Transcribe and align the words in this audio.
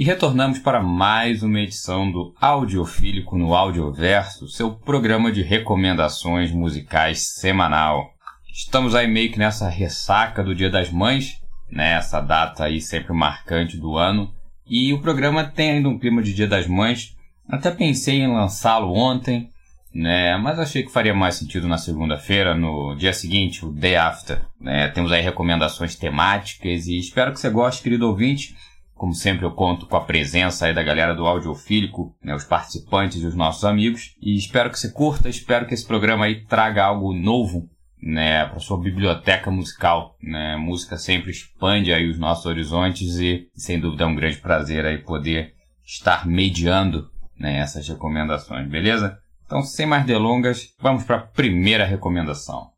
E 0.00 0.02
retornamos 0.02 0.58
para 0.58 0.82
mais 0.82 1.42
uma 1.42 1.60
edição 1.60 2.10
do 2.10 2.34
Audiofílico 2.40 3.36
no 3.36 3.54
Audioverso, 3.54 4.48
seu 4.48 4.70
programa 4.72 5.30
de 5.30 5.42
recomendações 5.42 6.50
musicais 6.50 7.34
semanal. 7.34 8.08
Estamos 8.50 8.94
aí 8.94 9.06
meio 9.06 9.30
que 9.30 9.38
nessa 9.38 9.68
ressaca 9.68 10.42
do 10.42 10.54
Dia 10.54 10.70
das 10.70 10.90
Mães, 10.90 11.36
né? 11.70 11.96
Essa 11.96 12.18
data 12.18 12.64
aí 12.64 12.80
sempre 12.80 13.12
marcante 13.12 13.76
do 13.76 13.98
ano. 13.98 14.32
E 14.66 14.90
o 14.94 15.02
programa 15.02 15.44
tem 15.44 15.72
ainda 15.72 15.90
um 15.90 15.98
clima 15.98 16.22
de 16.22 16.32
Dia 16.32 16.48
das 16.48 16.66
Mães. 16.66 17.14
Até 17.46 17.70
pensei 17.70 18.20
em 18.20 18.32
lançá-lo 18.32 18.94
ontem, 18.94 19.50
né? 19.94 20.34
Mas 20.38 20.58
achei 20.58 20.82
que 20.82 20.90
faria 20.90 21.12
mais 21.12 21.34
sentido 21.34 21.68
na 21.68 21.76
segunda-feira, 21.76 22.54
no 22.54 22.94
dia 22.94 23.12
seguinte, 23.12 23.66
o 23.66 23.70
day 23.70 23.96
after. 23.96 24.40
Né? 24.58 24.88
Temos 24.88 25.12
aí 25.12 25.20
recomendações 25.20 25.94
temáticas 25.94 26.86
e 26.86 26.98
espero 26.98 27.34
que 27.34 27.38
você 27.38 27.50
goste, 27.50 27.82
querido 27.82 28.08
ouvinte. 28.08 28.56
Como 29.00 29.14
sempre, 29.14 29.46
eu 29.46 29.52
conto 29.52 29.86
com 29.86 29.96
a 29.96 30.04
presença 30.04 30.66
aí 30.66 30.74
da 30.74 30.82
galera 30.82 31.14
do 31.14 31.26
Audiofílico, 31.26 32.14
né, 32.22 32.34
os 32.34 32.44
participantes 32.44 33.22
e 33.22 33.26
os 33.26 33.34
nossos 33.34 33.64
amigos. 33.64 34.14
E 34.20 34.36
espero 34.36 34.68
que 34.68 34.78
você 34.78 34.92
curta, 34.92 35.26
espero 35.26 35.66
que 35.66 35.72
esse 35.72 35.86
programa 35.86 36.26
aí 36.26 36.44
traga 36.44 36.84
algo 36.84 37.14
novo 37.14 37.66
né, 37.98 38.44
para 38.44 38.58
sua 38.58 38.78
biblioteca 38.78 39.50
musical. 39.50 40.18
Né? 40.22 40.54
música 40.56 40.98
sempre 40.98 41.30
expande 41.30 41.94
aí 41.94 42.10
os 42.10 42.18
nossos 42.18 42.44
horizontes 42.44 43.16
e, 43.16 43.48
sem 43.54 43.80
dúvida, 43.80 44.04
é 44.04 44.06
um 44.06 44.14
grande 44.14 44.36
prazer 44.36 44.84
aí 44.84 44.98
poder 44.98 45.54
estar 45.82 46.26
mediando 46.26 47.08
né, 47.38 47.56
essas 47.56 47.88
recomendações, 47.88 48.68
beleza? 48.68 49.18
Então, 49.46 49.62
sem 49.62 49.86
mais 49.86 50.04
delongas, 50.04 50.74
vamos 50.78 51.04
para 51.04 51.16
a 51.16 51.26
primeira 51.26 51.86
recomendação. 51.86 52.68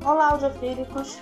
Olá, 0.00 0.28
audiofílicos. 0.30 1.18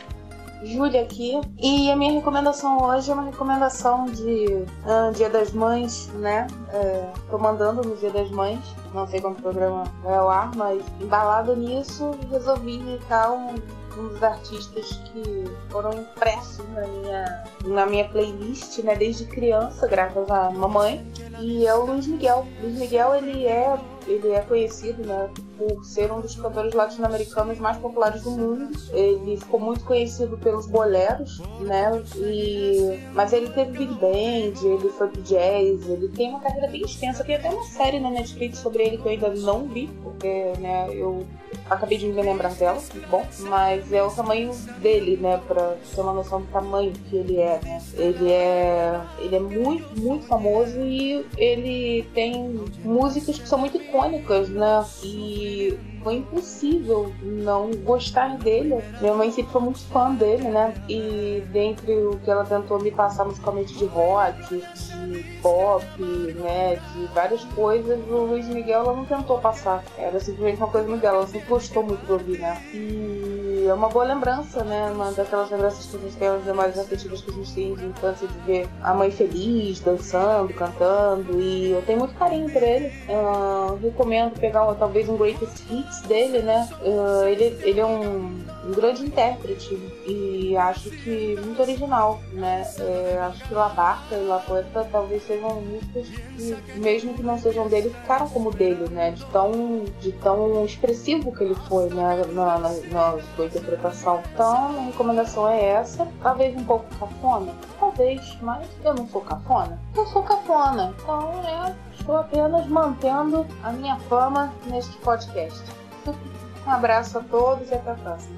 Júlia 0.62 1.02
aqui. 1.02 1.40
E 1.58 1.90
a 1.90 1.96
minha 1.96 2.12
recomendação 2.12 2.82
hoje 2.82 3.10
é 3.10 3.14
uma 3.14 3.24
recomendação 3.24 4.06
de 4.06 4.46
uh, 4.84 5.12
Dia 5.14 5.30
das 5.30 5.52
Mães, 5.52 6.08
né? 6.14 6.46
É, 6.72 7.06
tô 7.30 7.38
mandando 7.38 7.82
no 7.82 7.96
Dia 7.96 8.10
das 8.10 8.30
Mães. 8.30 8.60
Não 8.92 9.06
sei 9.06 9.20
quando 9.20 9.38
o 9.38 9.42
programa 9.42 9.84
vai 10.02 10.14
ao 10.14 10.28
ar, 10.28 10.54
mas 10.56 10.82
embalado 11.00 11.54
nisso, 11.54 12.10
resolvi 12.30 12.76
indicar 12.76 13.32
um, 13.32 13.54
um 13.96 14.08
dos 14.08 14.22
artistas 14.22 15.00
que 15.12 15.44
foram 15.70 15.92
impressos 15.92 16.68
na 16.70 16.86
minha, 16.86 17.44
na 17.64 17.86
minha 17.86 18.08
playlist, 18.08 18.78
né? 18.78 18.96
Desde 18.96 19.24
criança, 19.26 19.86
graças 19.86 20.30
à 20.30 20.50
mamãe. 20.50 21.06
E 21.38 21.66
é 21.66 21.74
o 21.74 21.86
Luiz 21.86 22.06
Miguel. 22.06 22.46
Luiz 22.60 22.78
Miguel, 22.78 23.14
ele 23.14 23.46
é 23.46 23.78
ele 24.10 24.30
é 24.30 24.40
conhecido 24.40 25.06
né, 25.06 25.30
por 25.56 25.84
ser 25.84 26.10
um 26.12 26.20
dos 26.20 26.34
cantores 26.34 26.74
latino-americanos 26.74 27.58
mais 27.58 27.76
populares 27.78 28.22
do 28.22 28.30
mundo. 28.32 28.68
Ele 28.92 29.36
ficou 29.36 29.60
muito 29.60 29.84
conhecido 29.84 30.36
pelos 30.38 30.66
boleros, 30.66 31.40
né? 31.60 32.02
E... 32.16 32.98
Mas 33.14 33.32
ele 33.32 33.48
teve 33.50 33.72
big 33.72 33.94
band, 33.94 34.60
ele 34.62 34.88
foi 34.90 35.08
pro 35.08 35.22
jazz, 35.22 35.88
ele 35.88 36.08
tem 36.08 36.30
uma 36.30 36.40
carreira 36.40 36.68
bem 36.68 36.82
extensa. 36.82 37.24
Tem 37.24 37.36
até 37.36 37.50
uma 37.50 37.64
série 37.64 38.00
na 38.00 38.10
Netflix 38.10 38.58
sobre 38.58 38.82
ele 38.82 38.98
que 38.98 39.06
eu 39.06 39.12
ainda 39.12 39.30
não 39.30 39.68
vi, 39.68 39.88
porque 40.02 40.52
né, 40.58 40.88
eu 40.92 41.24
acabei 41.70 41.96
de 41.96 42.06
me 42.06 42.20
lembrar 42.20 42.52
dela, 42.54 42.80
muito 42.92 43.08
bom. 43.08 43.24
Mas 43.40 43.92
é 43.92 44.02
o 44.02 44.10
tamanho 44.10 44.52
dele, 44.78 45.16
né? 45.16 45.40
Pra 45.46 45.76
ter 45.94 46.00
uma 46.00 46.12
noção 46.12 46.40
do 46.40 46.46
tamanho 46.48 46.92
que 47.08 47.16
ele 47.16 47.38
é, 47.38 47.60
né? 47.62 47.82
Ele 47.94 48.30
é, 48.30 49.00
ele 49.20 49.36
é 49.36 49.40
muito, 49.40 50.00
muito 50.00 50.26
famoso 50.26 50.80
e 50.80 51.24
ele 51.36 52.06
tem 52.14 52.60
músicas 52.84 53.38
que 53.38 53.48
são 53.48 53.58
muito 53.58 53.76
icônicas, 53.76 54.48
né? 54.48 54.84
E 55.02 55.78
foi 56.02 56.14
impossível 56.16 57.12
não 57.22 57.70
gostar 57.84 58.36
dele. 58.38 58.82
Minha 59.00 59.14
mãe 59.14 59.30
sempre 59.30 59.52
foi 59.52 59.60
muito 59.60 59.80
fã 59.86 60.14
dele, 60.14 60.48
né? 60.48 60.74
E 60.88 61.42
dentre 61.52 61.92
o 61.92 62.18
que 62.18 62.30
ela 62.30 62.44
tentou 62.44 62.80
me 62.80 62.90
passar 62.90 63.24
musicalmente 63.24 63.74
de 63.74 63.84
rock, 63.86 64.48
de 64.48 65.22
pop, 65.42 65.84
né? 66.00 66.80
De 66.94 67.06
várias 67.14 67.44
coisas, 67.44 67.98
o 68.08 68.24
Luiz 68.24 68.48
Miguel 68.48 68.80
ela 68.80 68.96
não 68.96 69.04
tentou 69.04 69.38
passar. 69.38 69.84
Era 69.98 70.18
simplesmente 70.20 70.58
uma 70.58 70.68
coisa 70.68 70.88
muito 70.88 71.02
dela, 71.02 71.18
ela 71.18 71.26
sempre 71.26 71.48
gostou 71.60 71.82
muito 71.82 72.04
de 72.06 72.12
ouvir, 72.12 72.38
né? 72.38 72.62
E 72.72 73.39
é 73.66 73.74
uma 73.74 73.88
boa 73.88 74.04
lembrança, 74.04 74.62
né? 74.64 74.90
Uma 74.90 75.12
daquelas 75.12 75.50
lembranças 75.50 75.86
que 75.86 75.96
a 75.96 76.00
gente 76.00 76.16
tem, 76.16 76.28
as 76.28 76.44
memórias 76.44 76.78
afetivas 76.78 77.20
que 77.20 77.30
a 77.30 77.34
gente 77.34 77.52
tem 77.52 77.74
de 77.74 77.86
infância, 77.86 78.26
de 78.26 78.38
ver 78.40 78.68
a 78.82 78.94
mãe 78.94 79.10
feliz, 79.10 79.80
dançando, 79.80 80.52
cantando. 80.54 81.40
E 81.40 81.72
eu 81.72 81.82
tenho 81.82 81.98
muito 81.98 82.14
carinho 82.14 82.50
por 82.50 82.62
ele. 82.62 82.88
Uh, 83.08 83.76
recomendo 83.82 84.38
pegar 84.38 84.72
talvez 84.74 85.08
um 85.08 85.16
Greatest 85.16 85.62
Hits 85.70 86.02
dele, 86.02 86.40
né? 86.42 86.68
Uh, 86.82 87.26
ele, 87.28 87.58
ele 87.62 87.80
é 87.80 87.86
um, 87.86 88.40
um, 88.64 88.72
grande 88.74 89.04
intérprete 89.04 89.74
e 90.06 90.56
acho 90.56 90.90
que 90.90 91.36
muito 91.44 91.60
original, 91.60 92.20
né? 92.32 92.66
É, 92.78 93.18
acho 93.22 93.46
que 93.46 93.54
La 93.54 93.68
Barca 93.68 94.14
e 94.14 94.26
La 94.26 94.42
talvez 94.90 95.22
sejam 95.24 95.60
músicas 95.60 96.06
que, 96.08 96.78
mesmo 96.78 97.14
que 97.14 97.22
não 97.22 97.38
sejam 97.38 97.68
dele, 97.68 97.90
ficaram 97.90 98.28
como 98.28 98.50
dele, 98.50 98.88
né? 98.90 99.10
De 99.12 99.24
tão, 99.26 99.84
de 100.00 100.12
tão 100.12 100.64
expressivo 100.64 101.32
que 101.32 101.44
ele 101.44 101.54
foi 101.68 101.88
né? 101.90 102.24
na, 102.32 102.58
na, 102.58 102.70
na 102.90 103.18
interpretação. 103.60 104.22
Então, 104.32 104.78
a 104.78 104.82
recomendação 104.82 105.48
é 105.48 105.64
essa. 105.64 106.06
Talvez 106.22 106.56
um 106.56 106.64
pouco 106.64 106.86
cafona, 106.96 107.54
talvez, 107.78 108.38
mas 108.42 108.66
eu 108.84 108.94
não 108.94 109.06
sou 109.08 109.20
cafona. 109.20 109.78
Eu 109.94 110.06
sou 110.06 110.22
cafona, 110.22 110.94
então 110.98 111.42
é 111.46 111.74
estou 111.98 112.16
apenas 112.16 112.66
mantendo 112.66 113.46
a 113.62 113.72
minha 113.72 113.96
fama 114.00 114.52
neste 114.66 114.96
podcast. 114.98 115.62
Um 116.66 116.70
abraço 116.70 117.16
a 117.16 117.22
todos 117.22 117.70
e 117.70 117.74
até 117.74 117.90
a 117.90 117.94
próxima. 117.94 118.36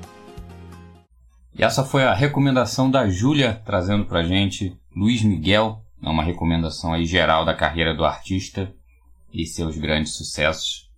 E 1.52 1.64
essa 1.64 1.82
foi 1.82 2.04
a 2.04 2.14
recomendação 2.14 2.88
da 2.88 3.08
Júlia 3.08 3.60
trazendo 3.64 4.04
pra 4.04 4.22
gente 4.22 4.78
Luiz 4.94 5.22
Miguel, 5.22 5.82
é 6.00 6.08
uma 6.08 6.22
recomendação 6.22 6.92
aí 6.92 7.04
geral 7.04 7.44
da 7.44 7.52
carreira 7.52 7.92
do 7.92 8.04
artista 8.04 8.72
e 9.32 9.44
seus 9.44 9.76
grandes 9.76 10.14
sucessos. 10.14 10.88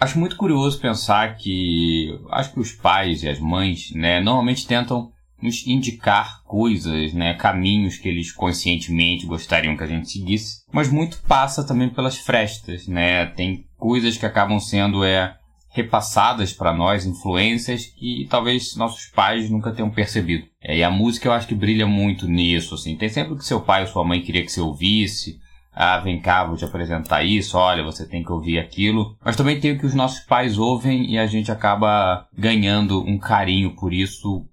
Acho 0.00 0.18
muito 0.18 0.36
curioso 0.36 0.80
pensar 0.80 1.36
que 1.36 1.97
acho 2.30 2.52
que 2.52 2.60
os 2.60 2.72
pais 2.72 3.22
e 3.22 3.28
as 3.28 3.38
mães, 3.38 3.90
né, 3.92 4.20
normalmente 4.20 4.66
tentam 4.66 5.10
nos 5.40 5.66
indicar 5.66 6.42
coisas, 6.44 7.12
né, 7.12 7.34
caminhos 7.34 7.96
que 7.96 8.08
eles 8.08 8.32
conscientemente 8.32 9.26
gostariam 9.26 9.76
que 9.76 9.84
a 9.84 9.86
gente 9.86 10.10
seguisse, 10.10 10.62
mas 10.72 10.90
muito 10.90 11.22
passa 11.22 11.64
também 11.64 11.88
pelas 11.88 12.18
frestas, 12.18 12.88
né? 12.88 13.26
Tem 13.26 13.64
coisas 13.76 14.16
que 14.16 14.26
acabam 14.26 14.58
sendo 14.58 15.04
é 15.04 15.36
repassadas 15.70 16.52
para 16.52 16.74
nós, 16.74 17.06
influências 17.06 17.86
que 17.86 18.26
talvez 18.28 18.74
nossos 18.74 19.06
pais 19.06 19.48
nunca 19.48 19.70
tenham 19.70 19.90
percebido. 19.90 20.44
É, 20.60 20.78
e 20.78 20.82
a 20.82 20.90
música 20.90 21.28
eu 21.28 21.32
acho 21.32 21.46
que 21.46 21.54
brilha 21.54 21.86
muito 21.86 22.26
nisso, 22.26 22.74
assim. 22.74 22.96
Tem 22.96 23.08
sempre 23.08 23.34
o 23.34 23.36
que 23.36 23.44
seu 23.44 23.60
pai 23.60 23.82
ou 23.82 23.86
sua 23.86 24.04
mãe 24.04 24.20
queria 24.20 24.44
que 24.44 24.50
você 24.50 24.60
ouvisse. 24.60 25.38
Ah, 25.80 26.00
vem 26.00 26.18
cá, 26.20 26.42
vou 26.42 26.56
te 26.56 26.64
apresentar 26.64 27.22
isso, 27.22 27.56
olha, 27.56 27.84
você 27.84 28.04
tem 28.04 28.24
que 28.24 28.32
ouvir 28.32 28.58
aquilo. 28.58 29.16
Mas 29.24 29.36
também 29.36 29.60
tem 29.60 29.70
o 29.70 29.78
que 29.78 29.86
os 29.86 29.94
nossos 29.94 30.18
pais 30.18 30.58
ouvem 30.58 31.08
e 31.08 31.16
a 31.16 31.26
gente 31.28 31.52
acaba 31.52 32.26
ganhando 32.36 33.00
um 33.00 33.16
carinho 33.16 33.76
por 33.76 33.92
isso 33.92 34.44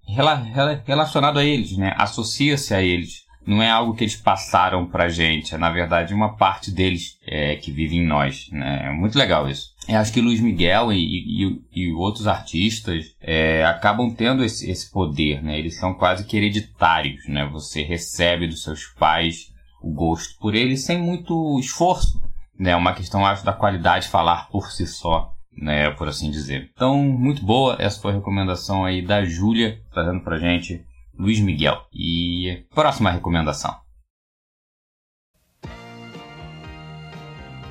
relacionado 0.86 1.40
a 1.40 1.44
eles, 1.44 1.76
né? 1.78 1.96
Associa-se 1.98 2.76
a 2.76 2.82
eles 2.84 3.26
não 3.46 3.62
é 3.62 3.70
algo 3.70 3.94
que 3.94 4.04
eles 4.04 4.16
passaram 4.16 4.86
pra 4.86 5.08
gente, 5.08 5.54
é 5.54 5.58
na 5.58 5.72
verdade 5.72 6.14
uma 6.14 6.36
parte 6.36 6.72
deles 6.72 7.18
é, 7.26 7.56
que 7.56 7.72
vive 7.72 7.96
em 7.96 8.06
nós, 8.06 8.50
né? 8.52 8.88
É 8.88 8.90
muito 8.92 9.18
legal 9.18 9.48
isso. 9.48 9.74
Eu 9.88 10.00
acho 10.00 10.12
que 10.12 10.22
Luiz 10.22 10.40
Miguel 10.40 10.92
e, 10.92 10.98
e, 10.98 11.62
e 11.74 11.94
outros 11.94 12.26
artistas 12.26 13.16
é, 13.22 13.64
acabam 13.66 14.12
tendo 14.14 14.44
esse, 14.44 14.70
esse 14.70 14.92
poder, 14.92 15.44
né? 15.44 15.60
Eles 15.60 15.78
são 15.78 15.94
quase 15.94 16.26
que 16.26 16.36
hereditários, 16.36 17.28
né? 17.28 17.48
Você 17.52 17.84
recebe 17.84 18.48
dos 18.48 18.64
seus 18.64 18.86
pais 18.98 19.54
o 19.86 19.94
gosto 19.94 20.40
por 20.40 20.56
eles 20.56 20.84
sem 20.84 20.98
muito 20.98 21.60
esforço, 21.60 22.20
né? 22.58 22.72
É 22.72 22.76
uma 22.76 22.96
questão, 22.96 23.24
acho, 23.24 23.46
da 23.46 23.54
qualidade 23.54 24.08
falar 24.08 24.50
por 24.50 24.72
si 24.72 24.88
só, 24.88 25.32
né? 25.56 25.92
Por 25.92 26.08
assim 26.08 26.32
dizer. 26.32 26.72
Então, 26.74 26.98
muito 26.98 27.46
boa. 27.46 27.76
Essa 27.78 28.02
foi 28.02 28.12
a 28.12 28.16
recomendação 28.16 28.84
aí 28.84 29.04
da 29.04 29.24
Júlia, 29.24 29.80
trazendo 29.94 30.22
pra 30.22 30.40
gente 30.40 30.84
Luiz 31.16 31.40
Miguel. 31.40 31.80
E 31.94 32.66
próxima 32.74 33.12
recomendação. 33.12 33.76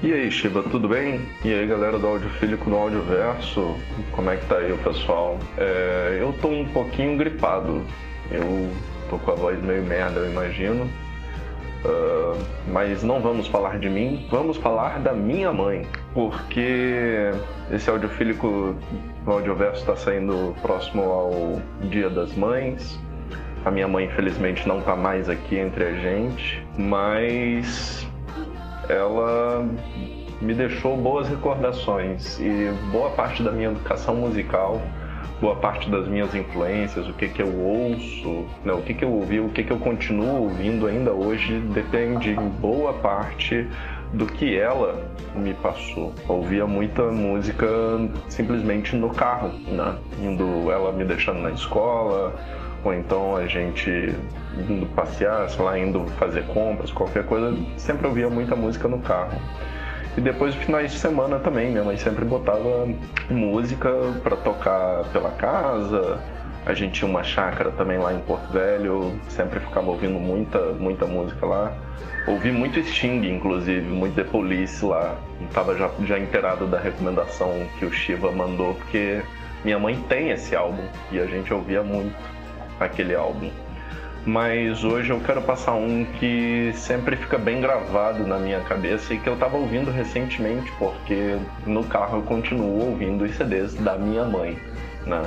E 0.00 0.12
aí, 0.12 0.31
Shiba, 0.31 0.62
tudo 0.62 0.89
bem? 0.89 1.21
E 1.44 1.53
aí, 1.53 1.67
galera 1.67 1.99
do 1.99 2.06
Audiofílico 2.06 2.71
no 2.71 2.77
Audioverso, 2.77 3.75
como 4.12 4.31
é 4.31 4.37
que 4.37 4.47
tá 4.47 4.59
aí 4.59 4.71
o 4.71 4.79
pessoal? 4.79 5.39
É, 5.56 6.19
eu 6.21 6.33
tô 6.41 6.49
um 6.49 6.69
pouquinho 6.69 7.17
gripado, 7.17 7.85
eu 8.31 8.71
tô 9.09 9.19
com 9.19 9.31
a 9.33 9.35
voz 9.35 9.61
meio 9.65 9.83
merda, 9.83 10.21
eu 10.21 10.31
imagino. 10.31 10.89
Uh, 11.85 12.43
mas 12.73 13.03
não 13.03 13.21
vamos 13.21 13.47
falar 13.47 13.79
de 13.79 13.91
mim, 13.91 14.27
vamos 14.31 14.57
falar 14.57 15.01
da 15.01 15.13
minha 15.13 15.53
mãe, 15.53 15.87
porque 16.15 17.31
esse 17.71 17.91
audiofílico 17.91 18.75
no 19.27 19.33
audioverso 19.33 19.81
está 19.81 19.95
saindo 19.95 20.55
próximo 20.63 21.03
ao 21.03 21.63
Dia 21.89 22.09
das 22.09 22.35
Mães, 22.35 22.99
a 23.65 23.71
minha 23.71 23.89
mãe, 23.89 24.05
infelizmente, 24.05 24.69
não 24.69 24.79
está 24.79 24.95
mais 24.95 25.29
aqui 25.29 25.57
entre 25.57 25.85
a 25.85 25.93
gente, 25.95 26.63
mas 26.77 28.07
ela 28.91 29.67
me 30.41 30.53
deixou 30.53 30.97
boas 30.97 31.29
recordações 31.29 32.39
e 32.39 32.71
boa 32.93 33.11
parte 33.11 33.43
da 33.43 33.51
minha 33.51 33.69
educação 33.71 34.17
musical 34.17 34.83
boa 35.41 35.57
parte 35.57 35.91
das 35.91 36.07
minhas 36.07 36.35
influências, 36.35 37.09
o 37.09 37.13
que 37.13 37.29
que 37.29 37.43
eu 37.43 37.55
ouço, 37.55 38.47
não, 38.65 38.79
o 38.79 38.83
que 38.83 38.95
que 38.95 39.05
eu 39.05 39.11
ouvi, 39.11 39.41
o 39.41 39.49
que 39.49 39.63
que 39.63 39.73
eu 39.73 39.79
continuo 39.79 40.43
ouvindo 40.43 40.87
ainda 40.87 41.13
hoje, 41.13 41.59
depende 41.73 42.31
em 42.31 42.49
boa 42.49 42.93
parte 42.95 43.69
do 44.13 44.27
que 44.27 44.57
ela 44.57 45.11
me 45.35 45.53
passou. 45.55 46.13
Eu 46.29 46.37
ouvia 46.37 46.67
muita 46.67 47.03
música 47.11 47.67
simplesmente 48.29 48.95
no 48.95 49.11
carro, 49.11 49.49
né? 49.67 49.97
Indo 50.23 50.71
ela 50.71 50.93
me 50.93 51.05
deixando 51.05 51.41
na 51.41 51.51
escola, 51.51 52.35
ou 52.85 52.95
então 52.95 53.37
a 53.37 53.47
gente 53.47 54.15
indo 54.69 54.87
passear, 54.95 55.49
sei 55.51 55.65
lá, 55.65 55.79
indo 55.79 56.07
fazer 56.19 56.45
compras, 56.47 56.93
qualquer 56.93 57.25
coisa, 57.25 57.57
sempre 57.77 58.07
ouvia 58.07 58.31
muita 58.31 58.55
música 58.55 58.87
no 58.87 59.01
carro. 59.01 59.41
E 60.17 60.21
depois, 60.21 60.55
finais 60.55 60.93
de 60.93 60.99
semana 60.99 61.41
também, 61.41 61.71
minha 61.71 61.83
mãe 61.83 61.97
sempre 61.97 62.25
botava 62.25 62.89
música 63.29 63.91
para 64.23 64.37
tocar 64.37 65.05
pela 65.13 65.31
casa. 65.33 66.21
A 66.65 66.73
gente 66.73 66.93
tinha 67.01 67.11
uma 67.11 67.25
chácara 67.25 67.73
também 67.73 67.99
lá 67.99 68.15
em 68.15 68.21
Porto 68.21 68.51
Velho, 68.53 69.21
sempre 69.29 69.59
ficava 69.59 69.91
ouvindo 69.91 70.19
muita, 70.19 70.59
muita 70.75 71.05
música 71.05 71.45
lá. 71.45 71.73
Ouvi 72.29 72.53
muito 72.53 72.81
Sting, 72.83 73.27
inclusive, 73.27 73.87
muito 73.87 74.15
The 74.15 74.25
Police 74.25 74.85
lá. 74.85 75.17
Estava 75.43 75.77
já, 75.77 75.91
já 76.05 76.19
inteirado 76.19 76.67
da 76.67 76.79
recomendação 76.79 77.67
que 77.79 77.85
o 77.85 77.93
Shiva 77.93 78.31
mandou, 78.31 78.75
porque 78.75 79.21
minha 79.65 79.79
mãe 79.79 80.03
tem 80.09 80.31
esse 80.31 80.55
álbum 80.55 80.85
e 81.11 81.19
a 81.19 81.27
gente 81.27 81.53
ouvia 81.53 81.83
muito 81.83 82.17
aquele 82.79 83.15
álbum 83.15 83.51
mas 84.26 84.85
hoje 84.85 85.11
eu 85.11 85.21
quero 85.21 85.43
passar 85.43 85.75
um 85.75 86.05
que 86.19 86.73
sempre 86.75 87.17
fica 87.17 87.37
bem 87.37 87.61
gravado 87.61 88.26
na 88.26 88.38
minha 88.38 88.61
cabeça 88.61 89.12
e 89.12 89.19
que 89.19 89.29
eu 89.29 89.35
estava 89.35 89.56
ouvindo 89.56 89.91
recentemente, 89.91 90.73
porque 90.79 91.37
no 91.67 91.85
carro 91.85 92.19
eu 92.19 92.23
continuo 92.23 92.91
ouvindo 92.91 93.25
os 93.25 93.35
CDs 93.35 93.75
da 93.75 93.97
minha 93.97 94.25
mãe, 94.25 94.59
né? 95.06 95.23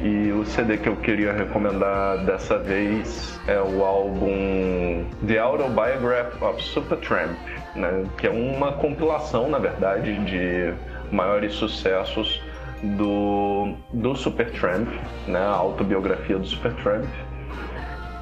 E 0.00 0.32
o 0.32 0.44
CD 0.44 0.76
que 0.76 0.88
eu 0.88 0.96
queria 0.96 1.32
recomendar 1.32 2.18
dessa 2.24 2.58
vez 2.58 3.40
é 3.46 3.60
o 3.60 3.84
álbum 3.84 5.04
The 5.26 5.38
Autobiography 5.38 6.44
of 6.44 6.62
Supertramp, 6.62 7.38
né? 7.76 8.04
que 8.18 8.26
é 8.26 8.30
uma 8.30 8.72
compilação, 8.72 9.48
na 9.48 9.58
verdade, 9.58 10.18
de 10.24 10.74
maiores 11.12 11.54
sucessos 11.54 12.42
do, 12.82 13.74
do 13.92 14.16
Supertramp, 14.16 14.88
né? 15.28 15.38
a 15.38 15.52
autobiografia 15.54 16.38
do 16.38 16.46
Supertramp. 16.46 17.06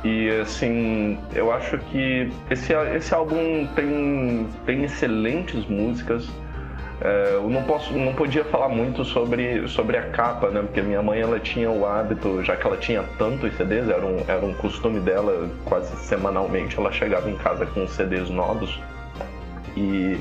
E 0.04 0.28
assim, 0.40 1.18
eu 1.32 1.52
acho 1.52 1.78
que 1.78 2.32
esse, 2.50 2.72
esse 2.72 3.14
álbum 3.14 3.66
tem, 3.74 4.48
tem 4.66 4.84
excelentes 4.84 5.64
músicas. 5.66 6.28
É, 7.00 7.34
eu 7.34 7.48
não 7.48 7.62
posso, 7.64 7.92
não 7.92 8.12
podia 8.14 8.44
falar 8.44 8.68
muito 8.68 9.04
sobre, 9.04 9.66
sobre 9.68 9.96
a 9.96 10.02
capa, 10.10 10.48
né? 10.50 10.60
Porque 10.60 10.82
minha 10.82 11.02
mãe 11.02 11.20
ela 11.20 11.38
tinha 11.38 11.70
o 11.70 11.86
hábito, 11.86 12.42
já 12.44 12.56
que 12.56 12.66
ela 12.66 12.76
tinha 12.76 13.02
tantos 13.18 13.54
CDs, 13.56 13.88
era 13.88 14.04
um, 14.04 14.24
era 14.26 14.44
um 14.44 14.54
costume 14.54 15.00
dela 15.00 15.48
quase 15.64 15.96
semanalmente, 15.96 16.78
ela 16.78 16.92
chegava 16.92 17.28
em 17.30 17.36
casa 17.36 17.66
com 17.66 17.86
CDs 17.86 18.28
novos 18.30 18.78
e 19.76 20.18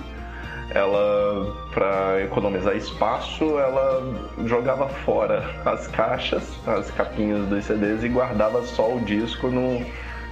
ela, 0.73 1.53
para 1.73 2.21
economizar 2.23 2.75
espaço, 2.75 3.43
ela 3.59 4.03
jogava 4.45 4.87
fora 4.87 5.43
as 5.65 5.87
caixas, 5.87 6.43
as 6.65 6.89
capinhas 6.91 7.45
dos 7.47 7.65
CDs 7.65 8.03
e 8.03 8.09
guardava 8.09 8.63
só 8.63 8.95
o 8.95 9.01
disco 9.01 9.47
no, 9.47 9.85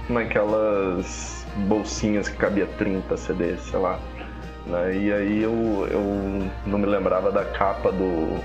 naquelas 0.08 1.46
bolsinhas 1.68 2.28
que 2.28 2.36
cabia 2.36 2.66
30 2.78 3.16
CDs, 3.16 3.60
sei 3.62 3.78
lá. 3.78 3.98
Né? 4.66 4.96
E 4.96 5.12
aí 5.12 5.42
eu, 5.42 5.86
eu 5.90 6.50
não 6.66 6.78
me 6.78 6.86
lembrava 6.86 7.30
da 7.30 7.44
capa 7.44 7.92
do, 7.92 8.40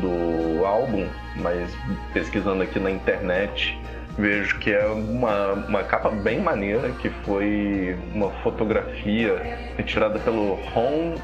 do 0.00 0.64
álbum, 0.64 1.06
mas 1.36 1.72
pesquisando 2.12 2.62
aqui 2.62 2.80
na 2.80 2.90
internet 2.90 3.78
vejo 4.18 4.58
que 4.58 4.72
é 4.72 4.86
uma, 4.86 5.52
uma 5.52 5.82
capa 5.82 6.08
bem 6.10 6.40
maneira, 6.40 6.90
que 6.92 7.10
foi 7.24 7.96
uma 8.14 8.30
fotografia 8.42 9.58
retirada 9.76 10.18
pelo 10.18 10.54
Ron 10.72 11.14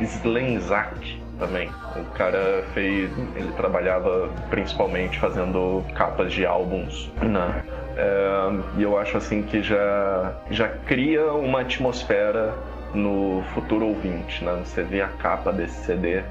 Slenzak 0.00 1.20
também. 1.38 1.70
O 1.96 2.04
cara 2.16 2.64
fez. 2.74 3.10
Ele 3.34 3.52
trabalhava 3.56 4.28
principalmente 4.50 5.18
fazendo 5.18 5.84
capas 5.94 6.32
de 6.32 6.44
álbuns, 6.44 7.10
né? 7.22 7.62
É, 7.96 8.78
e 8.78 8.82
eu 8.82 8.96
acho 8.98 9.16
assim 9.16 9.42
que 9.42 9.62
já, 9.62 10.32
já 10.50 10.68
cria 10.68 11.32
uma 11.32 11.62
atmosfera 11.62 12.54
no 12.94 13.42
futuro 13.54 13.86
ouvinte, 13.86 14.44
né? 14.44 14.60
Você 14.64 14.82
vê 14.82 15.00
a 15.00 15.08
capa 15.08 15.52
desse 15.52 15.84
CD 15.84 16.22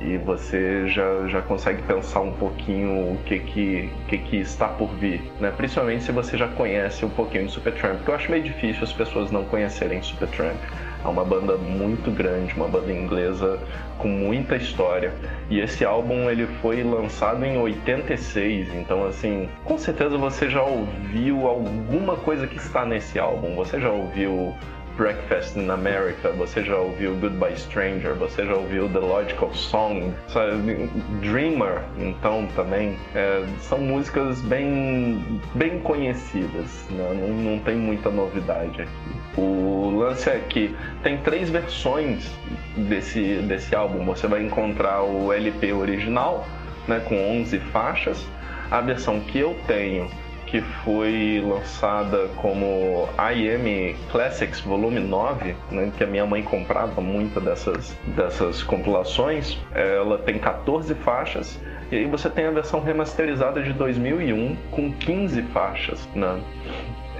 e 0.00 0.16
você 0.18 0.88
já, 0.88 1.28
já 1.28 1.40
consegue 1.42 1.82
pensar 1.82 2.20
um 2.20 2.32
pouquinho 2.32 3.12
o 3.12 3.18
que 3.24 3.38
que, 3.38 3.90
que 4.08 4.18
que 4.18 4.36
está 4.38 4.68
por 4.68 4.88
vir, 4.96 5.22
né? 5.40 5.52
Principalmente 5.56 6.04
se 6.04 6.12
você 6.12 6.36
já 6.36 6.48
conhece 6.48 7.04
um 7.04 7.10
pouquinho 7.10 7.46
de 7.46 7.52
Supertramp, 7.52 7.96
porque 7.96 8.10
eu 8.10 8.14
acho 8.14 8.30
meio 8.30 8.42
difícil 8.42 8.82
as 8.82 8.92
pessoas 8.92 9.30
não 9.30 9.44
conhecerem 9.44 10.02
Supertramp. 10.02 10.56
É 11.04 11.08
uma 11.08 11.24
banda 11.24 11.56
muito 11.56 12.10
grande, 12.10 12.54
uma 12.54 12.68
banda 12.68 12.92
inglesa 12.92 13.58
com 13.98 14.08
muita 14.08 14.56
história. 14.56 15.12
E 15.50 15.60
esse 15.60 15.84
álbum 15.84 16.30
ele 16.30 16.46
foi 16.60 16.82
lançado 16.82 17.44
em 17.44 17.58
86, 17.58 18.74
então 18.74 19.06
assim, 19.06 19.48
com 19.64 19.76
certeza 19.76 20.16
você 20.16 20.48
já 20.48 20.62
ouviu 20.62 21.46
alguma 21.46 22.16
coisa 22.16 22.46
que 22.46 22.56
está 22.56 22.84
nesse 22.84 23.18
álbum. 23.18 23.54
Você 23.56 23.80
já 23.80 23.90
ouviu 23.90 24.54
Breakfast 24.96 25.56
in 25.56 25.70
America, 25.70 26.30
você 26.32 26.62
já 26.62 26.76
ouviu 26.76 27.14
Goodbye 27.16 27.56
Stranger, 27.56 28.14
você 28.14 28.44
já 28.44 28.54
ouviu 28.54 28.88
The 28.88 28.98
Logical 28.98 29.52
Song, 29.54 30.12
sabe? 30.28 30.90
Dreamer, 31.20 31.82
então 31.98 32.46
também 32.54 32.98
é, 33.14 33.44
são 33.60 33.78
músicas 33.78 34.40
bem, 34.42 35.40
bem 35.54 35.80
conhecidas, 35.80 36.86
né? 36.90 37.08
não, 37.14 37.28
não 37.28 37.58
tem 37.60 37.76
muita 37.76 38.10
novidade 38.10 38.82
aqui. 38.82 39.21
O 39.36 39.90
lance 39.98 40.28
é 40.28 40.38
que 40.38 40.76
tem 41.02 41.18
três 41.18 41.48
versões 41.48 42.30
desse, 42.76 43.36
desse 43.36 43.74
álbum. 43.74 44.04
Você 44.04 44.26
vai 44.26 44.42
encontrar 44.42 45.02
o 45.02 45.32
LP 45.32 45.72
original, 45.72 46.46
né, 46.86 47.00
com 47.00 47.14
11 47.40 47.58
faixas. 47.58 48.26
A 48.70 48.80
versão 48.80 49.20
que 49.20 49.38
eu 49.38 49.56
tenho 49.66 50.08
que 50.52 50.60
foi 50.60 51.42
lançada 51.42 52.28
como 52.36 53.08
IM 53.32 53.96
Classics 54.10 54.60
Volume 54.60 55.00
9, 55.00 55.56
né, 55.70 55.90
que 55.96 56.04
a 56.04 56.06
minha 56.06 56.26
mãe 56.26 56.42
comprava 56.42 57.00
muito 57.00 57.40
dessas, 57.40 57.96
dessas 58.08 58.62
compilações. 58.62 59.58
Ela 59.74 60.18
tem 60.18 60.38
14 60.38 60.94
faixas 60.96 61.58
e 61.90 61.96
aí 61.96 62.04
você 62.04 62.28
tem 62.28 62.44
a 62.44 62.50
versão 62.50 62.80
remasterizada 62.80 63.62
de 63.62 63.72
2001 63.72 64.56
com 64.70 64.92
15 64.92 65.40
faixas, 65.54 66.06
né? 66.14 66.38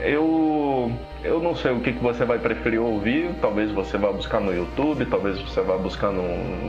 Eu 0.05 0.93
eu 1.25 1.41
não 1.41 1.55
sei 1.55 1.71
o 1.71 1.81
que, 1.81 1.93
que 1.93 2.03
você 2.03 2.25
vai 2.25 2.39
preferir 2.39 2.81
ouvir. 2.81 3.31
Talvez 3.41 3.71
você 3.71 3.97
vá 3.97 4.11
buscar 4.11 4.41
no 4.41 4.53
YouTube, 4.53 5.07
talvez 5.07 5.41
você 5.41 5.61
vá 5.61 5.77
buscar 5.77 6.11
no, 6.11 6.23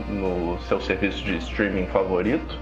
no 0.08 0.58
seu 0.62 0.80
serviço 0.80 1.24
de 1.24 1.36
streaming 1.38 1.86
favorito. 1.86 2.58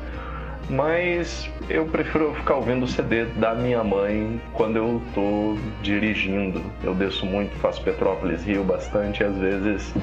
Mas 0.71 1.51
eu 1.69 1.85
prefiro 1.87 2.35
ficar 2.35 2.55
ouvindo 2.55 2.85
o 2.85 2.89
CD 2.89 3.27
da 3.27 3.55
minha 3.55 3.85
mãe 3.85 4.41
quando 4.55 4.77
eu 4.77 5.03
tô 5.15 5.57
dirigindo. 5.83 6.63
Eu 6.83 6.95
desço 6.95 7.27
muito, 7.27 7.55
faço 7.59 7.83
Petrópolis 7.83 8.45
Rio 8.45 8.65
bastante, 8.65 9.23
e 9.23 9.27
às 9.27 9.37
vezes 9.37 9.95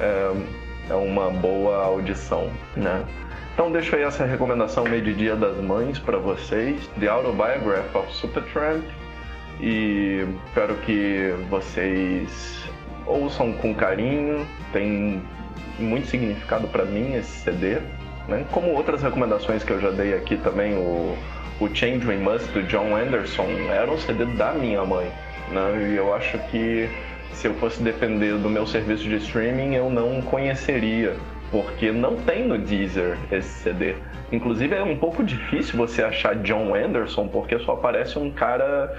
é, 0.00 0.32
é 0.90 0.94
uma 0.94 1.30
boa 1.30 1.84
audição, 1.84 2.50
né? 2.76 3.04
Então 3.54 3.70
deixo 3.70 3.94
aí 3.94 4.02
essa 4.02 4.24
recomendação 4.24 4.84
meio 4.84 5.02
de 5.02 5.12
Dia 5.12 5.36
das 5.36 5.58
Mães 5.58 5.98
para 5.98 6.18
vocês, 6.18 6.88
The 6.98 7.08
Autobiography 7.08 7.96
of 7.96 8.12
Supertramp, 8.12 8.82
e 9.60 10.26
espero 10.46 10.74
que 10.76 11.34
vocês 11.50 12.64
ouçam 13.06 13.52
com 13.52 13.74
carinho, 13.74 14.46
tem 14.72 15.22
muito 15.78 16.06
significado 16.06 16.68
para 16.68 16.84
mim 16.84 17.14
esse 17.14 17.40
CD. 17.40 17.78
Né? 18.28 18.44
Como 18.52 18.70
outras 18.70 19.02
recomendações 19.02 19.64
que 19.64 19.72
eu 19.72 19.80
já 19.80 19.90
dei 19.90 20.14
aqui 20.14 20.36
também, 20.36 20.74
o, 20.74 21.16
o 21.60 21.68
Change 21.74 22.06
We 22.06 22.16
Must 22.16 22.50
do 22.52 22.62
John 22.64 22.96
Anderson 22.96 23.46
era 23.70 23.90
um 23.90 23.98
CD 23.98 24.24
da 24.24 24.52
minha 24.52 24.84
mãe. 24.84 25.10
Né? 25.50 25.90
E 25.92 25.96
eu 25.96 26.14
acho 26.14 26.38
que 26.50 26.88
se 27.32 27.48
eu 27.48 27.54
fosse 27.54 27.82
depender 27.82 28.34
do 28.38 28.48
meu 28.48 28.66
serviço 28.66 29.04
de 29.04 29.16
streaming, 29.16 29.74
eu 29.74 29.90
não 29.90 30.20
conheceria, 30.22 31.16
porque 31.50 31.90
não 31.90 32.16
tem 32.16 32.46
no 32.46 32.58
Deezer 32.58 33.16
esse 33.30 33.48
CD. 33.62 33.94
Inclusive 34.32 34.74
é 34.74 34.82
um 34.82 34.96
pouco 34.96 35.24
difícil 35.24 35.76
você 35.76 36.02
achar 36.02 36.36
John 36.36 36.74
Anderson, 36.74 37.26
porque 37.28 37.58
só 37.58 37.72
aparece 37.72 38.18
um 38.18 38.30
cara 38.30 38.96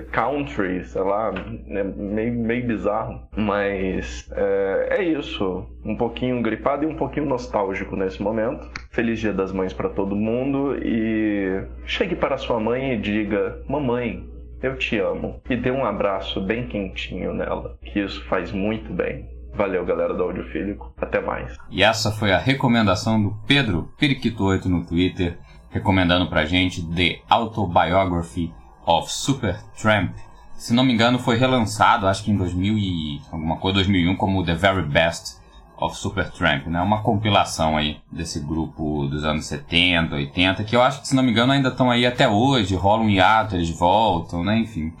country, 0.00 0.84
sei 0.84 1.02
lá, 1.02 1.32
é 1.68 1.82
meio, 1.84 2.32
meio 2.32 2.66
bizarro. 2.66 3.22
Mas 3.36 4.30
é, 4.32 4.98
é 4.98 5.04
isso. 5.04 5.66
Um 5.84 5.96
pouquinho 5.96 6.40
gripado 6.42 6.84
e 6.84 6.86
um 6.86 6.96
pouquinho 6.96 7.26
nostálgico 7.26 7.96
nesse 7.96 8.22
momento. 8.22 8.68
Feliz 8.90 9.20
Dia 9.20 9.32
das 9.32 9.52
Mães 9.52 9.72
para 9.72 9.88
todo 9.88 10.16
mundo 10.16 10.76
e 10.82 11.62
chegue 11.84 12.16
para 12.16 12.38
sua 12.38 12.58
mãe 12.58 12.94
e 12.94 12.98
diga: 12.98 13.62
Mamãe, 13.68 14.26
eu 14.62 14.76
te 14.76 14.98
amo. 14.98 15.40
E 15.50 15.56
dê 15.56 15.70
um 15.70 15.84
abraço 15.84 16.40
bem 16.40 16.66
quentinho 16.66 17.34
nela, 17.34 17.76
que 17.82 18.00
isso 18.00 18.24
faz 18.26 18.52
muito 18.52 18.92
bem. 18.92 19.28
Valeu, 19.54 19.84
galera 19.84 20.14
do 20.14 20.22
Audiofílico. 20.22 20.94
Até 20.96 21.20
mais. 21.20 21.56
E 21.70 21.82
essa 21.82 22.10
foi 22.10 22.32
a 22.32 22.38
recomendação 22.38 23.22
do 23.22 23.36
Pedro 23.46 23.90
Periquito8 24.00 24.64
no 24.64 24.86
Twitter 24.86 25.36
recomendando 25.72 26.28
pra 26.28 26.44
gente 26.44 26.82
The 26.94 27.20
Autobiography 27.28 28.52
of 28.86 29.10
Supertramp. 29.10 30.12
Se 30.54 30.72
não 30.72 30.84
me 30.84 30.92
engano, 30.92 31.18
foi 31.18 31.36
relançado, 31.36 32.06
acho 32.06 32.22
que 32.22 32.30
em 32.30 32.36
2000 32.36 32.78
e 32.78 33.20
alguma 33.30 33.56
coisa, 33.56 33.76
2001, 33.76 34.16
como 34.16 34.44
The 34.44 34.54
Very 34.54 34.82
Best 34.82 35.42
of 35.76 35.96
Supertramp, 35.96 36.66
né? 36.68 36.80
Uma 36.80 37.02
compilação 37.02 37.76
aí 37.76 37.98
desse 38.10 38.38
grupo 38.38 39.08
dos 39.08 39.24
anos 39.24 39.46
70, 39.46 40.14
80, 40.14 40.64
que 40.64 40.76
eu 40.76 40.82
acho 40.82 41.00
que, 41.00 41.08
se 41.08 41.16
não 41.16 41.22
me 41.22 41.32
engano, 41.32 41.52
ainda 41.52 41.68
estão 41.68 41.90
aí 41.90 42.06
até 42.06 42.28
hoje, 42.28 42.76
rolam 42.76 43.06
um 43.06 43.10
hiato, 43.10 43.56
eles 43.56 43.70
voltam, 43.70 44.44
né? 44.44 44.58
Enfim. 44.58 44.92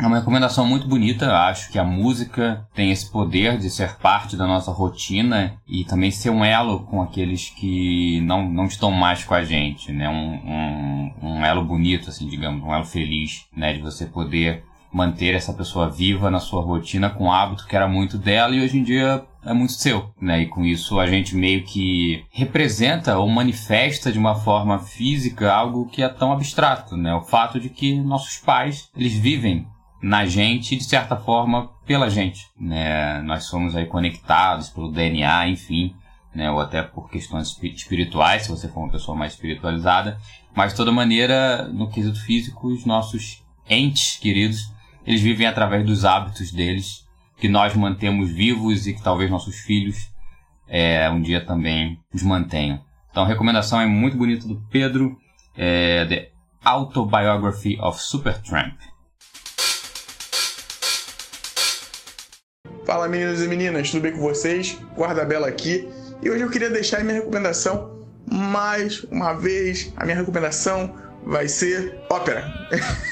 É 0.00 0.06
uma 0.06 0.18
recomendação 0.18 0.66
muito 0.66 0.88
bonita, 0.88 1.30
acho 1.30 1.70
que 1.70 1.78
a 1.78 1.84
música 1.84 2.66
tem 2.74 2.90
esse 2.90 3.10
poder 3.10 3.58
de 3.58 3.68
ser 3.68 3.96
parte 3.96 4.34
da 4.34 4.46
nossa 4.46 4.72
rotina 4.72 5.60
e 5.68 5.84
também 5.84 6.10
ser 6.10 6.30
um 6.30 6.42
elo 6.42 6.80
com 6.84 7.02
aqueles 7.02 7.50
que 7.50 8.18
não, 8.22 8.48
não 8.48 8.64
estão 8.64 8.90
mais 8.90 9.24
com 9.24 9.34
a 9.34 9.44
gente, 9.44 9.92
né? 9.92 10.08
Um, 10.08 10.32
um, 10.32 11.14
um 11.22 11.44
elo 11.44 11.62
bonito, 11.62 12.08
assim, 12.08 12.26
digamos, 12.26 12.64
um 12.64 12.72
elo 12.72 12.86
feliz, 12.86 13.44
né? 13.54 13.74
De 13.74 13.82
você 13.82 14.06
poder 14.06 14.64
manter 14.90 15.34
essa 15.34 15.52
pessoa 15.52 15.90
viva 15.90 16.30
na 16.30 16.40
sua 16.40 16.62
rotina 16.62 17.10
com 17.10 17.24
um 17.24 17.32
hábito 17.32 17.66
que 17.66 17.76
era 17.76 17.86
muito 17.86 18.16
dela 18.16 18.54
e 18.56 18.62
hoje 18.62 18.78
em 18.78 18.82
dia 18.82 19.22
é 19.44 19.52
muito 19.52 19.74
seu, 19.74 20.14
né? 20.18 20.40
E 20.40 20.46
com 20.46 20.64
isso 20.64 20.98
a 20.98 21.06
gente 21.06 21.36
meio 21.36 21.62
que 21.62 22.24
representa 22.30 23.18
ou 23.18 23.28
manifesta 23.28 24.10
de 24.10 24.18
uma 24.18 24.34
forma 24.34 24.78
física 24.78 25.52
algo 25.52 25.90
que 25.90 26.02
é 26.02 26.08
tão 26.08 26.32
abstrato, 26.32 26.96
né? 26.96 27.14
O 27.14 27.20
fato 27.20 27.60
de 27.60 27.68
que 27.68 27.94
nossos 28.00 28.38
pais, 28.38 28.88
eles 28.96 29.12
vivem 29.12 29.66
na 30.02 30.24
gente 30.24 30.74
e, 30.74 30.78
de 30.78 30.84
certa 30.84 31.16
forma, 31.16 31.70
pela 31.86 32.08
gente. 32.08 32.46
Né? 32.58 33.20
Nós 33.22 33.44
somos 33.44 33.76
aí 33.76 33.86
conectados 33.86 34.68
pelo 34.68 34.90
DNA, 34.90 35.48
enfim, 35.48 35.94
né? 36.34 36.50
ou 36.50 36.60
até 36.60 36.82
por 36.82 37.10
questões 37.10 37.56
espirituais, 37.62 38.42
se 38.42 38.50
você 38.50 38.68
for 38.68 38.80
uma 38.80 38.92
pessoa 38.92 39.16
mais 39.16 39.32
espiritualizada. 39.34 40.18
Mas, 40.54 40.72
de 40.72 40.76
toda 40.76 40.90
maneira, 40.90 41.68
no 41.68 41.90
quesito 41.90 42.20
físico, 42.20 42.68
os 42.68 42.84
nossos 42.84 43.44
entes 43.68 44.16
queridos, 44.18 44.72
eles 45.06 45.20
vivem 45.20 45.46
através 45.46 45.84
dos 45.84 46.04
hábitos 46.04 46.50
deles, 46.50 47.06
que 47.36 47.48
nós 47.48 47.74
mantemos 47.74 48.30
vivos 48.30 48.86
e 48.86 48.94
que 48.94 49.02
talvez 49.02 49.30
nossos 49.30 49.56
filhos 49.60 50.10
é, 50.68 51.10
um 51.10 51.20
dia 51.20 51.44
também 51.44 51.98
os 52.12 52.22
mantenham. 52.22 52.80
Então, 53.10 53.24
a 53.24 53.26
recomendação 53.26 53.80
é 53.80 53.86
muito 53.86 54.16
bonita 54.16 54.46
do 54.46 54.56
Pedro, 54.70 55.18
é, 55.56 56.04
The 56.06 56.30
Autobiography 56.62 57.78
of 57.80 58.00
Supertramp. 58.00 58.78
Fala 62.90 63.06
meninos 63.06 63.40
e 63.40 63.46
meninas, 63.46 63.88
tudo 63.88 64.02
bem 64.02 64.10
com 64.10 64.18
vocês? 64.18 64.76
Guarda 64.96 65.24
Bela 65.24 65.46
aqui. 65.46 65.88
E 66.20 66.28
hoje 66.28 66.42
eu 66.42 66.50
queria 66.50 66.68
deixar 66.68 67.04
minha 67.04 67.20
recomendação 67.20 68.04
mais 68.28 69.04
uma 69.04 69.32
vez. 69.32 69.92
A 69.96 70.04
minha 70.04 70.16
recomendação 70.16 70.92
vai 71.24 71.46
ser 71.46 72.00
ópera. 72.10 72.52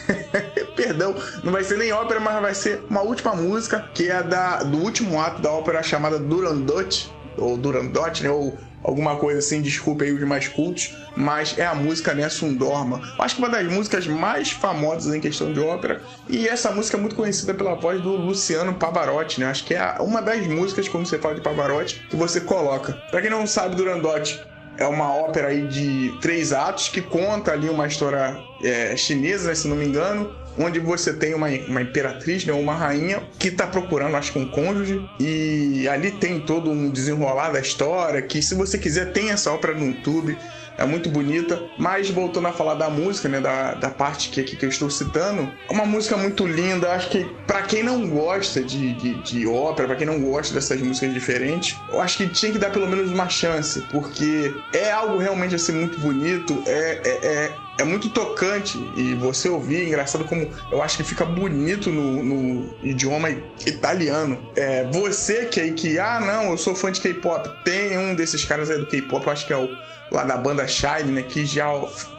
Perdão, 0.75 1.15
não 1.45 1.53
vai 1.53 1.63
ser 1.63 1.79
nem 1.79 1.93
ópera, 1.93 2.19
mas 2.19 2.43
vai 2.43 2.55
ser 2.57 2.83
uma 2.91 3.03
última 3.03 3.37
música 3.37 3.89
que 3.95 4.11
é 4.11 4.21
da, 4.21 4.65
do 4.65 4.79
último 4.79 5.21
ato 5.21 5.41
da 5.41 5.53
ópera 5.53 5.81
chamada 5.81 6.19
Durandot, 6.19 7.15
ou 7.37 7.57
Durandot, 7.57 8.21
né? 8.21 8.31
Ou 8.31 8.59
alguma 8.83 9.17
coisa 9.17 9.39
assim, 9.39 9.61
desculpe 9.61 10.05
aí 10.05 10.13
os 10.13 10.23
mais 10.23 10.49
cultos, 10.49 10.97
mas 11.17 11.59
é 11.59 11.67
a 11.67 11.75
música 11.75 12.15
Nessun 12.15 12.55
Dorma. 12.55 13.01
Acho 13.19 13.37
que 13.37 13.43
uma 13.43 13.49
das 13.49 13.67
músicas 13.67 14.07
mais 14.07 14.51
famosas 14.51 15.15
em 15.15 15.21
questão 15.21 15.53
de 15.53 15.61
ópera, 15.61 16.03
e 16.29 16.49
essa 16.49 16.71
música 16.71 16.97
é 16.97 17.01
muito 17.01 17.17
conhecida 17.17 17.55
pela 17.55 17.75
voz 17.75 18.01
do 18.01 18.11
Luciano 18.17 18.75
Pavarotti, 18.75 19.41
né? 19.41 19.47
Acho 19.47 19.65
que 19.65 19.75
é 19.75 19.97
uma 20.01 20.23
das 20.23 20.47
músicas, 20.47 20.89
quando 20.89 21.07
você 21.07 21.19
fala 21.19 21.35
de 21.35 21.41
Pavarotti, 21.41 22.07
que 22.09 22.17
você 22.17 22.41
coloca. 22.41 22.93
Para 23.11 23.21
quem 23.21 23.31
não 23.31 23.47
sabe, 23.47 23.77
Durandotti 23.77 24.41
é 24.79 24.87
uma 24.87 25.13
ópera 25.13 25.49
aí 25.49 25.67
de 25.67 26.17
três 26.21 26.53
atos 26.53 26.89
que 26.89 27.03
conta 27.03 27.53
ali 27.53 27.69
uma 27.69 27.87
história 27.87 28.39
é, 28.63 28.97
chinesa, 28.97 29.49
né, 29.49 29.55
se 29.55 29.67
não 29.67 29.77
me 29.77 29.85
engano, 29.85 30.33
onde 30.59 30.79
você 30.79 31.13
tem 31.13 31.35
uma, 31.35 31.49
uma 31.69 31.83
imperatriz, 31.83 32.45
né, 32.45 32.53
uma 32.53 32.75
rainha, 32.75 33.23
que 33.39 33.49
está 33.49 33.67
procurando, 33.67 34.17
acho 34.17 34.33
que 34.33 34.39
um 34.39 34.51
cônjuge, 34.51 35.09
e 35.19 35.89
ali 35.89 36.11
tem 36.11 36.41
todo 36.41 36.71
um 36.71 36.91
desenrolar 36.91 37.51
da 37.51 37.61
história, 37.61 38.21
que 38.23 38.43
se 38.43 38.55
você 38.55 38.79
quiser 38.79 39.13
tem 39.13 39.31
essa 39.31 39.53
ópera 39.53 39.75
no 39.75 39.87
YouTube, 39.87 40.37
é 40.79 40.87
muito 40.87 41.11
bonita. 41.11 41.61
Mas 41.77 42.09
voltando 42.09 42.47
a 42.47 42.53
falar 42.53 42.75
da 42.75 42.89
música, 42.89 43.29
né, 43.29 43.41
da, 43.41 43.75
da 43.75 43.91
parte 43.91 44.31
que 44.31 44.45
que 44.45 44.65
eu 44.65 44.69
estou 44.69 44.89
citando, 44.89 45.53
é 45.69 45.73
uma 45.73 45.85
música 45.85 46.17
muito 46.17 46.47
linda. 46.47 46.93
Acho 46.93 47.11
que 47.11 47.25
para 47.47 47.63
quem 47.63 47.83
não 47.83 48.09
gosta 48.09 48.63
de, 48.63 48.95
de, 48.95 49.15
de 49.23 49.47
ópera, 49.47 49.89
para 49.89 49.97
quem 49.97 50.07
não 50.07 50.21
gosta 50.21 50.55
dessas 50.55 50.81
músicas 50.81 51.13
diferentes, 51.13 51.77
eu 51.91 52.01
acho 52.01 52.17
que 52.17 52.29
tinha 52.29 52.53
que 52.53 52.59
dar 52.59 52.71
pelo 52.71 52.87
menos 52.87 53.11
uma 53.11 53.29
chance, 53.29 53.83
porque 53.91 54.55
é 54.73 54.91
algo 54.93 55.19
realmente 55.19 55.55
assim 55.55 55.73
muito 55.73 55.99
bonito. 55.99 56.63
é, 56.67 57.01
é, 57.05 57.27
é 57.27 57.68
é 57.79 57.85
muito 57.85 58.11
tocante 58.11 58.77
e 58.97 59.15
você 59.15 59.49
ouvir, 59.49 59.87
engraçado 59.87 60.25
como 60.25 60.51
eu 60.71 60.83
acho 60.83 60.97
que 60.97 61.05
fica 61.05 61.25
bonito 61.25 61.91
no, 61.91 62.23
no 62.25 62.75
idioma 62.83 63.31
italiano. 63.65 64.39
É, 64.57 64.85
você 64.91 65.47
que 65.47 65.61
aí 65.61 65.73
que, 65.73 65.99
ah, 65.99 66.19
não, 66.19 66.51
eu 66.51 66.59
sou 66.59 66.75
fã 66.75 66.91
de 66.91 67.01
K-pop, 67.01 67.49
tem 67.65 67.97
um 67.97 68.17
desses 68.17 68.45
caras 68.45 68.69
aí 68.69 68.79
do 68.79 68.87
K-pop, 68.87 69.25
eu 69.25 69.33
acho 69.33 69.47
que 69.47 69.53
é 69.53 69.57
o 69.57 69.69
lá 70.11 70.25
da 70.25 70.37
banda 70.37 70.67
Shine, 70.67 71.13
né, 71.13 71.23
que 71.23 71.47
já 71.47 71.67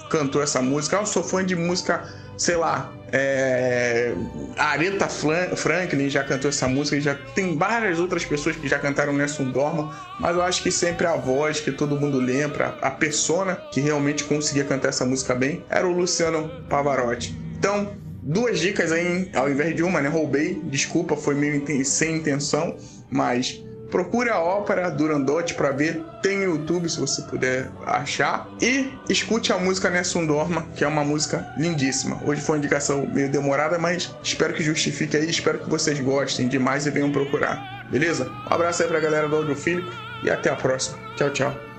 cantou 0.09 0.41
essa 0.41 0.61
música. 0.61 0.97
Ah, 0.97 1.01
eu 1.01 1.05
sou 1.05 1.23
fã 1.23 1.45
de 1.45 1.55
música, 1.55 2.07
sei 2.39 2.55
lá, 2.55 2.91
é... 3.11 4.13
Aretha 4.57 5.07
Franklin 5.09 6.09
já 6.09 6.23
cantou 6.23 6.49
essa 6.49 6.67
música, 6.67 6.99
já 6.99 7.13
tem 7.35 7.57
várias 7.57 7.99
outras 7.99 8.23
pessoas 8.23 8.55
que 8.55 8.67
já 8.67 8.79
cantaram 8.79 9.13
Nelson 9.13 9.51
Dorma, 9.51 9.93
mas 10.19 10.35
eu 10.35 10.41
acho 10.41 10.63
que 10.63 10.71
sempre 10.71 11.05
a 11.05 11.15
voz 11.17 11.59
que 11.59 11.71
todo 11.71 11.99
mundo 11.99 12.17
lembra, 12.17 12.77
a 12.81 12.89
persona 12.89 13.55
que 13.71 13.81
realmente 13.81 14.23
conseguia 14.23 14.63
cantar 14.63 14.87
essa 14.87 15.05
música 15.05 15.35
bem, 15.35 15.63
era 15.69 15.85
o 15.85 15.91
Luciano 15.91 16.49
Pavarotti. 16.69 17.37
Então, 17.57 17.91
duas 18.23 18.57
dicas 18.57 18.93
aí, 18.93 19.29
ao 19.35 19.49
invés 19.49 19.75
de 19.75 19.83
uma, 19.83 20.01
né? 20.01 20.07
Roubei, 20.07 20.61
desculpa, 20.63 21.17
foi 21.17 21.35
meio 21.35 21.61
sem 21.83 22.15
intenção, 22.15 22.77
mas 23.11 23.61
Procure 23.91 24.29
a 24.29 24.39
ópera 24.39 24.89
Durandote 24.91 25.55
para 25.55 25.71
ver, 25.71 26.03
tem 26.21 26.37
no 26.37 26.43
YouTube 26.43 26.87
se 26.87 26.99
você 26.99 27.23
puder 27.23 27.71
achar. 27.85 28.47
E 28.61 28.93
escute 29.09 29.51
a 29.51 29.57
música 29.57 29.89
Nessun 29.89 30.27
Dorma, 30.27 30.65
que 30.75 30.83
é 30.83 30.87
uma 30.87 31.03
música 31.03 31.51
lindíssima. 31.57 32.21
Hoje 32.23 32.41
foi 32.41 32.55
uma 32.55 32.59
indicação 32.59 33.07
meio 33.07 33.31
demorada, 33.31 33.79
mas 33.79 34.13
espero 34.23 34.53
que 34.53 34.63
justifique 34.63 35.17
aí, 35.17 35.29
espero 35.29 35.59
que 35.59 35.69
vocês 35.69 35.99
gostem 35.99 36.47
demais 36.47 36.85
e 36.85 36.91
venham 36.91 37.11
procurar. 37.11 37.87
Beleza? 37.89 38.29
Um 38.29 38.53
abraço 38.53 38.83
aí 38.83 38.87
pra 38.87 38.99
galera 38.99 39.27
do 39.27 39.37
Audiofílico 39.37 39.91
e 40.23 40.29
até 40.29 40.51
a 40.51 40.55
próxima. 40.55 40.99
Tchau, 41.15 41.31
tchau. 41.31 41.69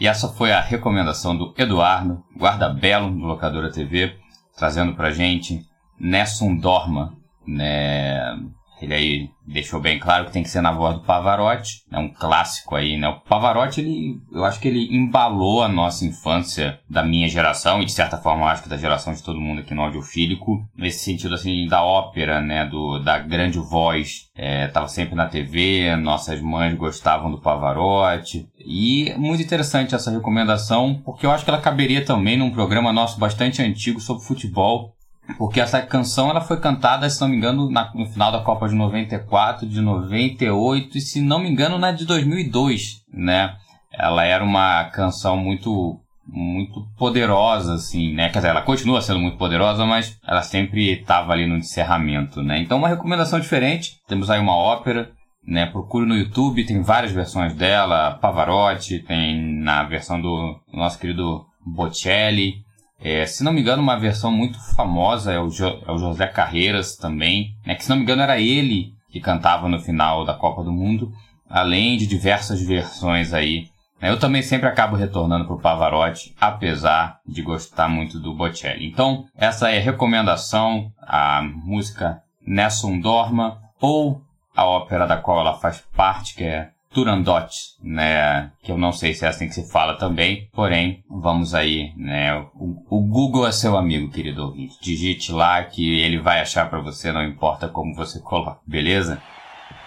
E 0.00 0.06
essa 0.06 0.28
foi 0.28 0.52
a 0.52 0.60
recomendação 0.60 1.36
do 1.36 1.54
Eduardo, 1.58 2.22
guarda 2.36 2.68
belo 2.68 3.10
do 3.10 3.26
Locadora 3.26 3.70
TV, 3.70 4.14
trazendo 4.56 4.94
pra 4.94 5.10
gente 5.10 5.64
Nessun 5.98 6.56
Dorma, 6.56 7.17
né? 7.48 8.36
Ele 8.80 8.94
aí 8.94 9.30
deixou 9.46 9.80
bem 9.80 9.98
claro 9.98 10.26
que 10.26 10.32
tem 10.32 10.42
que 10.42 10.50
ser 10.50 10.60
na 10.60 10.70
voz 10.70 10.96
do 10.96 11.02
Pavarotti, 11.02 11.82
é 11.90 11.98
um 11.98 12.08
clássico 12.08 12.76
aí, 12.76 12.96
né? 12.96 13.08
O 13.08 13.20
Pavarotti, 13.20 13.80
ele, 13.80 14.20
eu 14.32 14.44
acho 14.44 14.60
que 14.60 14.68
ele 14.68 14.96
embalou 14.96 15.62
a 15.62 15.68
nossa 15.68 16.04
infância 16.04 16.78
da 16.88 17.02
minha 17.02 17.28
geração 17.28 17.82
e 17.82 17.84
de 17.84 17.92
certa 17.92 18.18
forma 18.18 18.44
eu 18.44 18.48
acho 18.48 18.62
que 18.62 18.68
da 18.68 18.76
geração 18.76 19.12
de 19.12 19.22
todo 19.22 19.40
mundo 19.40 19.60
aqui 19.60 19.74
no 19.74 19.82
audiofílico, 19.82 20.64
nesse 20.76 21.04
sentido 21.04 21.34
assim 21.34 21.66
da 21.66 21.82
ópera, 21.82 22.40
né? 22.40 22.66
Do, 22.66 23.00
da 23.00 23.18
grande 23.18 23.58
voz, 23.58 24.28
é, 24.36 24.68
tava 24.68 24.88
sempre 24.88 25.14
na 25.14 25.26
TV, 25.26 25.96
nossas 25.96 26.40
mães 26.40 26.74
gostavam 26.74 27.30
do 27.30 27.40
Pavarotti 27.40 28.48
e 28.58 29.12
muito 29.16 29.42
interessante 29.42 29.94
essa 29.94 30.10
recomendação 30.10 31.00
porque 31.04 31.26
eu 31.26 31.30
acho 31.30 31.44
que 31.44 31.50
ela 31.50 31.60
caberia 31.60 32.04
também 32.04 32.36
num 32.36 32.50
programa 32.50 32.92
nosso 32.92 33.18
bastante 33.18 33.62
antigo 33.62 34.00
sobre 34.00 34.24
futebol 34.24 34.94
porque 35.36 35.60
essa 35.60 35.82
canção 35.82 36.30
ela 36.30 36.40
foi 36.40 36.58
cantada, 36.58 37.08
se 37.10 37.20
não 37.20 37.28
me 37.28 37.36
engano, 37.36 37.70
na, 37.70 37.90
no 37.94 38.06
final 38.06 38.32
da 38.32 38.40
Copa 38.40 38.68
de 38.68 38.74
94, 38.74 39.66
de 39.66 39.80
98 39.80 40.96
e 40.96 41.00
se 41.00 41.20
não 41.20 41.40
me 41.40 41.50
engano 41.50 41.78
na 41.78 41.92
de 41.92 42.06
2002, 42.06 43.02
né? 43.12 43.54
Ela 43.92 44.24
era 44.24 44.42
uma 44.42 44.84
canção 44.84 45.36
muito 45.36 46.00
muito 46.30 46.86
poderosa, 46.98 47.74
assim, 47.74 48.12
né? 48.12 48.28
Quer 48.28 48.40
dizer, 48.40 48.48
ela 48.48 48.60
continua 48.60 49.00
sendo 49.00 49.18
muito 49.18 49.38
poderosa, 49.38 49.86
mas 49.86 50.18
ela 50.26 50.42
sempre 50.42 50.92
estava 50.92 51.32
ali 51.32 51.46
no 51.46 51.56
encerramento, 51.56 52.42
né? 52.42 52.60
Então, 52.60 52.76
uma 52.76 52.88
recomendação 52.88 53.40
diferente. 53.40 53.96
Temos 54.06 54.28
aí 54.28 54.38
uma 54.38 54.54
ópera, 54.54 55.10
né? 55.42 55.64
Procure 55.66 56.06
no 56.06 56.14
YouTube, 56.14 56.66
tem 56.66 56.82
várias 56.82 57.12
versões 57.12 57.54
dela. 57.54 58.18
Pavarotti, 58.20 58.98
tem 58.98 59.40
na 59.62 59.84
versão 59.84 60.20
do 60.20 60.60
nosso 60.70 60.98
querido 60.98 61.46
Bocelli. 61.64 62.56
É, 63.00 63.24
se 63.26 63.44
não 63.44 63.52
me 63.52 63.60
engano, 63.60 63.82
uma 63.82 63.98
versão 63.98 64.32
muito 64.32 64.58
famosa 64.74 65.32
é 65.32 65.38
o, 65.38 65.48
jo 65.48 65.66
é 65.86 65.92
o 65.92 65.98
José 65.98 66.26
Carreiras 66.26 66.96
também, 66.96 67.54
né, 67.64 67.74
que 67.74 67.84
se 67.84 67.90
não 67.90 67.96
me 67.96 68.02
engano 68.02 68.22
era 68.22 68.40
ele 68.40 68.92
que 69.10 69.20
cantava 69.20 69.68
no 69.68 69.80
final 69.80 70.24
da 70.24 70.34
Copa 70.34 70.62
do 70.62 70.72
Mundo, 70.72 71.12
além 71.48 71.96
de 71.96 72.06
diversas 72.06 72.60
versões 72.60 73.32
aí. 73.32 73.68
Né. 74.00 74.10
Eu 74.10 74.18
também 74.18 74.42
sempre 74.42 74.68
acabo 74.68 74.96
retornando 74.96 75.46
para 75.46 75.54
o 75.54 75.60
Pavarotti, 75.60 76.34
apesar 76.40 77.20
de 77.26 77.40
gostar 77.42 77.88
muito 77.88 78.18
do 78.18 78.34
Bocelli. 78.34 78.86
Então, 78.86 79.24
essa 79.36 79.70
é 79.70 79.78
a 79.78 79.82
recomendação, 79.82 80.92
a 81.00 81.42
música 81.42 82.20
Nessun 82.46 83.00
Dorma, 83.00 83.60
ou 83.80 84.20
a 84.54 84.64
ópera 84.64 85.06
da 85.06 85.16
qual 85.16 85.40
ela 85.40 85.54
faz 85.54 85.82
parte, 85.96 86.34
que 86.34 86.44
é 86.44 86.70
Turandot, 86.98 87.48
né? 87.80 88.50
Que 88.60 88.72
eu 88.72 88.76
não 88.76 88.90
sei 88.90 89.14
se 89.14 89.24
é 89.24 89.28
assim 89.28 89.46
que 89.46 89.54
se 89.54 89.70
fala 89.70 89.94
também, 89.94 90.48
porém, 90.52 91.04
vamos 91.08 91.54
aí, 91.54 91.92
né? 91.96 92.34
O, 92.56 92.82
o 92.90 93.00
Google 93.00 93.46
é 93.46 93.52
seu 93.52 93.76
amigo, 93.76 94.10
querido 94.10 94.46
ouvinte. 94.46 94.76
Digite 94.82 95.30
lá 95.30 95.62
que 95.62 96.00
ele 96.00 96.18
vai 96.18 96.40
achar 96.40 96.68
para 96.68 96.80
você, 96.80 97.12
não 97.12 97.22
importa 97.22 97.68
como 97.68 97.94
você 97.94 98.18
coloca, 98.20 98.58
beleza? 98.66 99.22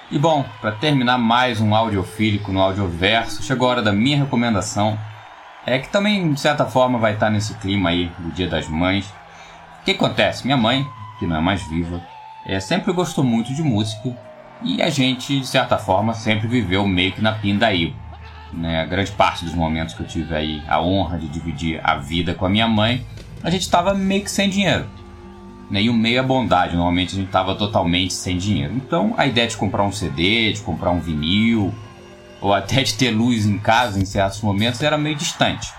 E 0.10 0.18
bom, 0.18 0.46
para 0.62 0.72
terminar 0.72 1.18
mais 1.18 1.60
um 1.60 1.76
audiofílico 1.76 2.54
no 2.54 2.62
audioverso, 2.62 3.44
chegou 3.44 3.68
a 3.68 3.72
hora 3.72 3.82
da 3.82 3.92
minha 3.92 4.18
recomendação. 4.18 4.98
É 5.66 5.80
que 5.80 5.90
também, 5.90 6.32
de 6.34 6.40
certa 6.40 6.66
forma, 6.66 6.98
vai 6.98 7.14
estar 7.14 7.30
nesse 7.30 7.56
clima 7.56 7.90
aí 7.90 8.10
do 8.20 8.32
Dia 8.32 8.48
das 8.48 8.70
Mães. 8.70 9.06
O 9.82 9.84
que 9.84 9.92
acontece? 9.92 10.46
Minha 10.46 10.58
mãe, 10.58 10.88
que 11.20 11.28
não 11.28 11.36
é 11.36 11.42
mais 11.42 11.62
viva, 11.68 12.02
é, 12.46 12.60
sempre 12.62 12.94
gostou 12.94 13.24
muito 13.24 13.54
de 13.54 13.62
música 13.62 14.18
e 14.64 14.82
a 14.82 14.90
gente, 14.90 15.40
de 15.40 15.48
certa 15.48 15.78
forma, 15.78 16.14
sempre 16.14 16.48
viveu 16.48 16.88
meio 16.88 17.12
que 17.12 17.22
na 17.22 17.34
pindaíba. 17.34 17.96
Né? 18.54 18.82
A 18.82 18.86
grande 18.86 19.12
parte 19.12 19.46
dos 19.46 19.54
momentos 19.54 19.94
que 19.94 20.02
eu 20.02 20.08
tive 20.08 20.36
aí 20.36 20.62
a 20.68 20.82
honra 20.82 21.18
de 21.18 21.28
dividir 21.28 21.80
a 21.84 21.96
vida 21.96 22.34
com 22.34 22.46
a 22.46 22.50
minha 22.50 22.68
mãe, 22.68 23.06
a 23.44 23.50
gente 23.50 23.64
estava 23.64 23.94
meio 23.94 24.24
que 24.24 24.32
sem 24.32 24.50
dinheiro. 24.50 24.86
Né? 25.70 25.84
E 25.84 25.90
o 25.90 25.94
meio 25.94 26.20
é 26.20 26.24
bondade, 26.24 26.76
normalmente 26.76 27.14
a 27.14 27.16
gente 27.16 27.28
estava 27.28 27.56
totalmente 27.56 28.14
sem 28.14 28.38
dinheiro. 28.38 28.74
Então 28.76 29.14
a 29.18 29.26
ideia 29.26 29.48
de 29.48 29.58
comprar 29.58 29.84
um 29.84 29.92
CD, 29.92 30.54
de 30.54 30.62
comprar 30.62 30.92
um 30.92 31.00
vinil, 31.00 31.74
ou 32.42 32.54
até 32.54 32.84
de 32.84 32.94
ter 32.96 33.12
luz 33.12 33.46
em 33.46 33.58
casa 33.58 34.00
em 34.00 34.06
certos 34.06 34.42
momentos 34.42 34.82
era 34.82 34.98
meio 34.98 35.16
distante. 35.16 35.72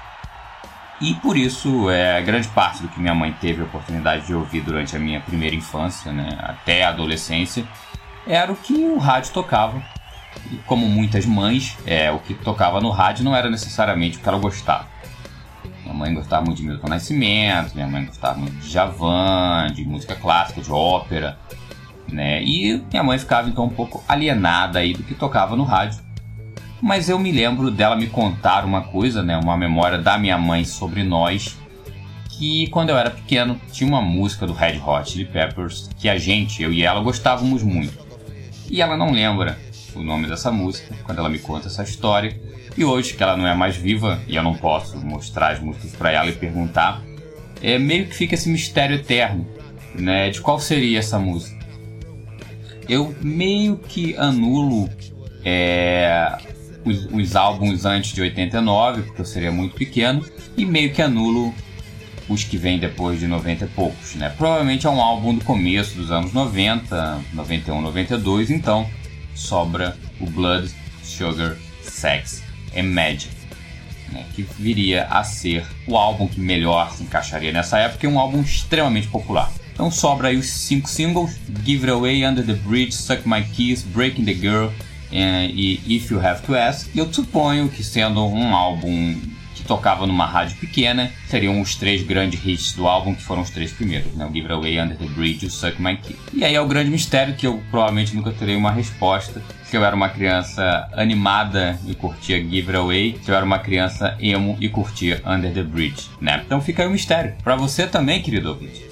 E 1.00 1.14
por 1.14 1.36
isso, 1.36 1.90
é, 1.90 2.22
grande 2.22 2.46
parte 2.48 2.80
do 2.80 2.88
que 2.88 3.00
minha 3.00 3.14
mãe 3.14 3.34
teve 3.40 3.60
a 3.60 3.64
oportunidade 3.64 4.24
de 4.24 4.34
ouvir 4.34 4.60
durante 4.60 4.94
a 4.94 5.00
minha 5.00 5.20
primeira 5.20 5.56
infância, 5.56 6.12
né, 6.12 6.38
até 6.40 6.84
a 6.84 6.90
adolescência, 6.90 7.66
era 8.26 8.52
o 8.52 8.56
que 8.56 8.74
o 8.74 8.98
rádio 8.98 9.32
tocava. 9.32 9.82
E 10.50 10.56
como 10.66 10.86
muitas 10.88 11.26
mães, 11.26 11.76
é, 11.86 12.10
o 12.10 12.18
que 12.18 12.34
tocava 12.34 12.80
no 12.80 12.90
rádio 12.90 13.24
não 13.24 13.34
era 13.34 13.50
necessariamente 13.50 14.18
o 14.18 14.20
que 14.20 14.28
ela 14.28 14.38
gostava. 14.38 14.86
Minha 15.82 15.94
mãe 15.94 16.14
gostava 16.14 16.44
muito 16.44 16.58
de 16.58 16.66
Milton 16.66 16.88
Nascimento, 16.88 17.74
minha 17.74 17.86
mãe 17.86 18.04
gostava 18.04 18.38
muito 18.38 18.56
de 18.56 18.70
Javan, 18.70 19.68
de 19.74 19.84
música 19.84 20.14
clássica, 20.14 20.60
de 20.60 20.70
ópera, 20.70 21.38
né? 22.08 22.42
E 22.42 22.82
minha 22.90 23.02
mãe 23.02 23.18
ficava 23.18 23.48
então 23.48 23.64
um 23.64 23.70
pouco 23.70 24.02
alienada 24.08 24.78
aí 24.78 24.94
do 24.94 25.02
que 25.02 25.14
tocava 25.14 25.56
no 25.56 25.64
rádio. 25.64 26.00
Mas 26.80 27.08
eu 27.08 27.18
me 27.18 27.30
lembro 27.30 27.70
dela 27.70 27.94
me 27.94 28.08
contar 28.08 28.64
uma 28.64 28.82
coisa, 28.82 29.22
né? 29.22 29.36
Uma 29.36 29.56
memória 29.56 29.98
da 29.98 30.18
minha 30.18 30.38
mãe 30.38 30.64
sobre 30.64 31.04
nós, 31.04 31.56
que 32.30 32.66
quando 32.68 32.90
eu 32.90 32.96
era 32.96 33.10
pequeno 33.10 33.60
tinha 33.70 33.88
uma 33.88 34.00
música 34.00 34.46
do 34.46 34.52
Red 34.52 34.80
Hot 34.84 35.10
Chili 35.10 35.24
Peppers 35.24 35.88
que 35.98 36.08
a 36.08 36.18
gente, 36.18 36.62
eu 36.62 36.72
e 36.72 36.82
ela, 36.82 37.00
gostávamos 37.00 37.62
muito. 37.62 38.11
E 38.70 38.80
ela 38.80 38.96
não 38.96 39.12
lembra 39.12 39.58
o 39.94 40.02
nome 40.02 40.26
dessa 40.26 40.50
música 40.50 40.94
quando 41.04 41.18
ela 41.18 41.28
me 41.28 41.38
conta 41.38 41.68
essa 41.68 41.82
história. 41.82 42.38
E 42.76 42.84
hoje, 42.84 43.14
que 43.14 43.22
ela 43.22 43.36
não 43.36 43.46
é 43.46 43.54
mais 43.54 43.76
viva 43.76 44.20
e 44.26 44.36
eu 44.36 44.42
não 44.42 44.54
posso 44.54 44.96
mostrar 44.98 45.52
as 45.52 45.60
músicas 45.60 45.92
para 45.92 46.10
ela 46.10 46.28
e 46.28 46.32
perguntar, 46.32 47.02
é 47.60 47.78
meio 47.78 48.06
que 48.06 48.14
fica 48.14 48.34
esse 48.34 48.48
mistério 48.48 48.96
eterno, 48.96 49.46
né? 49.94 50.30
De 50.30 50.40
qual 50.40 50.58
seria 50.58 50.98
essa 50.98 51.18
música. 51.18 51.60
Eu 52.88 53.14
meio 53.20 53.76
que 53.76 54.16
anulo 54.16 54.88
é, 55.44 56.36
os, 56.84 57.06
os 57.06 57.36
álbuns 57.36 57.84
antes 57.84 58.12
de 58.12 58.22
89, 58.22 59.02
porque 59.02 59.20
eu 59.20 59.26
seria 59.26 59.52
muito 59.52 59.74
pequeno, 59.76 60.24
e 60.56 60.64
meio 60.64 60.92
que 60.92 61.02
anulo 61.02 61.54
os 62.32 62.44
que 62.44 62.56
vêm 62.56 62.78
depois 62.78 63.20
de 63.20 63.26
90 63.26 63.64
e 63.64 63.68
poucos, 63.68 64.14
né? 64.14 64.32
Provavelmente 64.36 64.86
é 64.86 64.90
um 64.90 65.00
álbum 65.00 65.34
do 65.34 65.44
começo 65.44 65.96
dos 65.96 66.10
anos 66.10 66.32
90, 66.32 67.20
91, 67.32 67.80
92, 67.80 68.50
então 68.50 68.88
sobra 69.34 69.96
o 70.20 70.26
Blood, 70.26 70.70
Sugar, 71.02 71.56
Sex 71.82 72.42
and 72.76 72.84
Magic, 72.84 73.30
né? 74.10 74.24
que 74.34 74.42
viria 74.58 75.04
a 75.04 75.24
ser 75.24 75.64
o 75.86 75.96
álbum 75.96 76.26
que 76.26 76.40
melhor 76.40 76.92
se 76.92 77.02
encaixaria 77.02 77.52
nessa 77.52 77.78
época 77.78 78.06
e 78.06 78.08
um 78.08 78.18
álbum 78.18 78.40
extremamente 78.40 79.08
popular. 79.08 79.52
Então 79.72 79.90
sobra 79.90 80.28
aí 80.28 80.36
os 80.36 80.46
cinco 80.46 80.88
singles: 80.88 81.38
Give 81.64 81.84
It 81.84 81.90
Away, 81.90 82.26
Under 82.26 82.44
the 82.44 82.54
Bridge, 82.54 82.92
Suck 82.92 83.28
My 83.28 83.42
Kiss, 83.42 83.84
Breaking 83.86 84.24
the 84.24 84.34
Girl 84.34 84.68
eh, 85.10 85.50
e 85.52 85.96
If 85.96 86.10
You 86.10 86.24
Have 86.24 86.42
to 86.42 86.54
Ask. 86.54 86.88
E 86.94 86.98
eu 86.98 87.12
suponho 87.12 87.68
que 87.68 87.82
sendo 87.82 88.24
um 88.24 88.54
álbum 88.54 89.16
tocava 89.72 90.06
numa 90.06 90.26
rádio 90.26 90.58
pequena, 90.58 91.10
seriam 91.28 91.58
os 91.58 91.74
três 91.74 92.02
grandes 92.02 92.44
hits 92.44 92.74
do 92.74 92.86
álbum, 92.86 93.14
que 93.14 93.22
foram 93.22 93.40
os 93.40 93.48
três 93.48 93.72
primeiros, 93.72 94.12
né? 94.12 94.26
O 94.26 94.30
Give 94.30 94.52
Away, 94.52 94.78
Under 94.78 94.98
the 94.98 95.06
Bridge 95.06 95.46
e 95.46 95.48
o 95.48 95.50
Suck 95.50 95.80
My 95.80 95.96
Key. 95.96 96.14
E 96.34 96.44
aí 96.44 96.54
é 96.54 96.60
o 96.60 96.66
grande 96.66 96.90
mistério 96.90 97.34
que 97.34 97.46
eu 97.46 97.62
provavelmente 97.70 98.14
nunca 98.14 98.30
terei 98.32 98.54
uma 98.54 98.70
resposta, 98.70 99.42
se 99.64 99.74
eu 99.74 99.82
era 99.82 99.96
uma 99.96 100.10
criança 100.10 100.90
animada 100.92 101.78
e 101.86 101.94
curtia 101.94 102.38
Give 102.38 102.76
Away, 102.76 103.18
se 103.22 103.30
eu 103.30 103.34
era 103.34 103.46
uma 103.46 103.58
criança 103.58 104.14
emo 104.20 104.58
e 104.60 104.68
curtia 104.68 105.22
Under 105.24 105.50
the 105.54 105.62
Bridge, 105.62 106.10
né? 106.20 106.42
Então 106.44 106.60
fica 106.60 106.82
aí 106.82 106.88
o 106.88 106.92
mistério. 106.92 107.34
Para 107.42 107.56
você 107.56 107.86
também, 107.86 108.20
querido 108.20 108.50
ouvinte. 108.50 108.84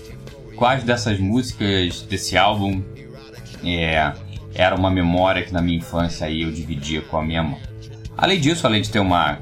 Quais 0.57 0.83
dessas 0.83 1.21
músicas 1.21 2.01
desse 2.03 2.39
álbum 2.39 2.83
é, 3.63 4.13
era 4.55 4.75
uma 4.75 4.91
memória 4.91 5.43
que 5.43 5.53
na 5.53 5.61
minha 5.61 5.77
infância 5.77 6.27
aí 6.27 6.41
eu 6.41 6.51
dividia 6.51 7.03
com 7.03 7.19
a 7.19 7.23
minha 7.23 7.43
mãe? 7.43 7.70
Além 8.17 8.41
disso, 8.41 8.67
além 8.67 8.83
de 8.83 8.91
ter 8.91 9.01
uma 9.01 9.39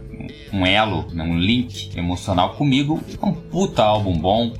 um 0.53 0.67
elo, 0.67 1.07
né, 1.13 1.23
um 1.23 1.39
link 1.39 1.91
emocional 1.97 2.55
comigo. 2.55 3.03
É 3.21 3.27
um 3.27 3.33
puta 3.33 3.83
álbum 3.83 4.17
bom, 4.17 4.53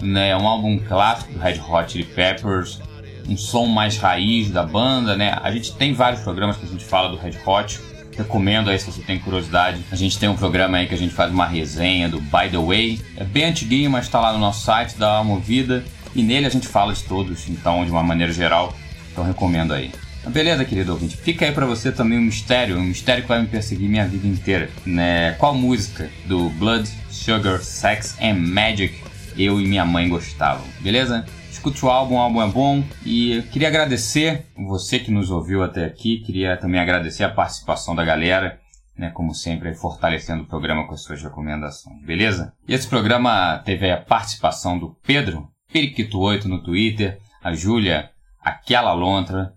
né? 0.00 0.30
É 0.30 0.36
um 0.36 0.46
álbum 0.46 0.78
clássico 0.78 1.32
do 1.32 1.38
Red 1.38 1.60
Hot 1.60 1.92
Chili 1.92 2.04
Peppers, 2.04 2.80
um 3.28 3.36
som 3.36 3.66
mais 3.66 3.96
raiz 3.96 4.50
da 4.50 4.62
banda, 4.62 5.16
né? 5.16 5.36
A 5.42 5.50
gente 5.50 5.72
tem 5.74 5.92
vários 5.92 6.22
programas 6.22 6.56
que 6.56 6.66
a 6.66 6.68
gente 6.68 6.84
fala 6.84 7.08
do 7.08 7.16
Red 7.16 7.38
Hot. 7.44 7.80
Recomendo 8.16 8.68
aí 8.68 8.78
se 8.78 8.90
você 8.90 9.00
tem 9.00 9.18
curiosidade. 9.18 9.82
A 9.90 9.96
gente 9.96 10.18
tem 10.18 10.28
um 10.28 10.36
programa 10.36 10.76
aí 10.76 10.86
que 10.86 10.94
a 10.94 10.98
gente 10.98 11.14
faz 11.14 11.32
uma 11.32 11.46
resenha 11.46 12.10
do 12.10 12.20
By 12.20 12.50
the 12.50 12.58
Way. 12.58 13.00
É 13.16 13.24
bem 13.24 13.44
antiguinho, 13.44 13.90
mas 13.90 14.04
está 14.04 14.20
lá 14.20 14.32
no 14.34 14.38
nosso 14.38 14.64
site, 14.64 14.96
uma 14.98 15.24
movida. 15.24 15.82
E 16.14 16.22
nele 16.22 16.44
a 16.44 16.50
gente 16.50 16.68
fala 16.68 16.92
de 16.92 17.02
todos, 17.04 17.48
então, 17.48 17.82
de 17.86 17.90
uma 17.90 18.02
maneira 18.02 18.30
geral. 18.30 18.74
Então 19.10 19.24
recomendo 19.24 19.72
aí. 19.72 19.90
Beleza, 20.28 20.64
querido 20.64 20.92
ouvinte. 20.92 21.16
Fica 21.16 21.44
aí 21.44 21.52
para 21.52 21.66
você 21.66 21.90
também 21.90 22.16
um 22.16 22.22
mistério, 22.22 22.78
um 22.78 22.84
mistério 22.84 23.22
que 23.24 23.28
vai 23.28 23.42
me 23.42 23.48
perseguir 23.48 23.88
minha 23.88 24.06
vida 24.06 24.26
inteira. 24.26 24.70
Né? 24.86 25.32
Qual 25.32 25.54
música 25.54 26.08
do 26.26 26.48
Blood, 26.50 26.88
Sugar, 27.10 27.58
Sex 27.60 28.16
and 28.20 28.36
Magic 28.36 29.02
eu 29.36 29.60
e 29.60 29.66
minha 29.66 29.84
mãe 29.84 30.08
gostavam? 30.08 30.64
Beleza? 30.80 31.26
Escute 31.50 31.84
o 31.84 31.90
álbum, 31.90 32.14
o 32.14 32.18
álbum 32.18 32.40
é 32.40 32.46
bom. 32.46 32.84
E 33.04 33.42
queria 33.50 33.68
agradecer 33.68 34.46
você 34.56 34.98
que 35.00 35.10
nos 35.10 35.28
ouviu 35.30 35.62
até 35.62 35.84
aqui. 35.84 36.20
Queria 36.20 36.56
também 36.56 36.80
agradecer 36.80 37.24
a 37.24 37.28
participação 37.28 37.94
da 37.94 38.04
galera. 38.04 38.60
Né, 38.96 39.10
como 39.10 39.34
sempre, 39.34 39.74
fortalecendo 39.74 40.42
o 40.42 40.46
programa 40.46 40.86
com 40.86 40.92
as 40.92 41.02
suas 41.02 41.22
recomendações, 41.22 42.04
beleza? 42.04 42.52
Esse 42.68 42.86
programa 42.86 43.58
teve 43.64 43.90
a 43.90 43.96
participação 43.96 44.78
do 44.78 44.94
Pedro, 45.02 45.48
Periquito8 45.72 46.44
no 46.44 46.62
Twitter, 46.62 47.18
a 47.42 47.54
Júlia, 47.54 48.10
aquela 48.38 48.92
lontra, 48.92 49.54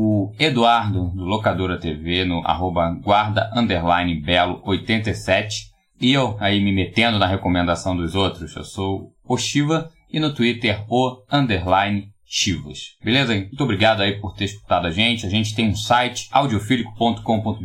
o 0.00 0.32
Eduardo, 0.38 1.10
do 1.10 1.24
Locadora 1.24 1.76
TV, 1.76 2.24
no 2.24 2.40
arroba 2.46 2.88
guarda 3.02 3.50
underline 3.52 4.14
belo 4.20 4.62
87. 4.64 5.72
E 6.00 6.12
eu 6.12 6.36
aí 6.38 6.60
me 6.62 6.72
metendo 6.72 7.18
na 7.18 7.26
recomendação 7.26 7.96
dos 7.96 8.14
outros. 8.14 8.54
Eu 8.54 8.62
sou 8.62 9.12
o 9.28 9.36
Shiva 9.36 9.90
e 10.08 10.20
no 10.20 10.32
Twitter 10.32 10.84
o 10.88 11.20
underline 11.32 12.10
Chivas. 12.24 12.94
Beleza? 13.02 13.34
Muito 13.34 13.64
obrigado 13.64 14.00
aí 14.00 14.20
por 14.20 14.36
ter 14.36 14.44
escutado 14.44 14.86
a 14.86 14.92
gente. 14.92 15.26
A 15.26 15.30
gente 15.30 15.52
tem 15.52 15.68
um 15.68 15.74
site, 15.74 16.28
audiofílico.com.br. 16.30 17.60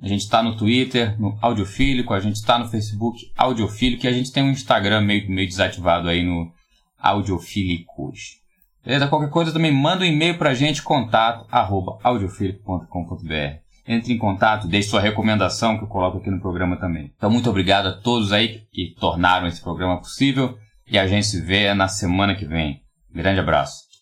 A 0.00 0.06
gente 0.06 0.20
está 0.20 0.44
no 0.44 0.56
Twitter, 0.56 1.20
no 1.20 1.36
Audiofílico. 1.42 2.14
A 2.14 2.20
gente 2.20 2.36
está 2.36 2.56
no 2.56 2.68
Facebook, 2.68 3.18
Audiofílico. 3.36 4.06
E 4.06 4.08
a 4.08 4.12
gente 4.12 4.30
tem 4.30 4.44
um 4.44 4.50
Instagram 4.50 5.00
meio, 5.00 5.28
meio 5.28 5.48
desativado 5.48 6.08
aí 6.08 6.22
no 6.22 6.52
Audiofílicos. 7.00 8.43
Beleza? 8.84 9.08
Qualquer 9.08 9.30
coisa 9.30 9.52
também 9.52 9.72
manda 9.72 10.04
um 10.04 10.06
e-mail 10.06 10.36
pra 10.36 10.54
gente, 10.54 10.82
contato 10.82 11.46
arroba. 11.50 11.98
Entre 13.86 14.12
em 14.12 14.18
contato, 14.18 14.66
deixe 14.66 14.88
sua 14.88 15.00
recomendação 15.00 15.76
que 15.76 15.84
eu 15.84 15.88
coloco 15.88 16.18
aqui 16.18 16.30
no 16.30 16.40
programa 16.40 16.76
também. 16.76 17.12
Então, 17.16 17.30
muito 17.30 17.48
obrigado 17.50 17.86
a 17.86 17.92
todos 17.92 18.32
aí 18.32 18.62
que 18.72 18.94
tornaram 18.98 19.46
esse 19.46 19.62
programa 19.62 19.98
possível 19.98 20.56
e 20.86 20.98
a 20.98 21.06
gente 21.06 21.26
se 21.26 21.40
vê 21.40 21.72
na 21.74 21.88
semana 21.88 22.34
que 22.34 22.46
vem. 22.46 22.82
Grande 23.12 23.40
abraço. 23.40 23.93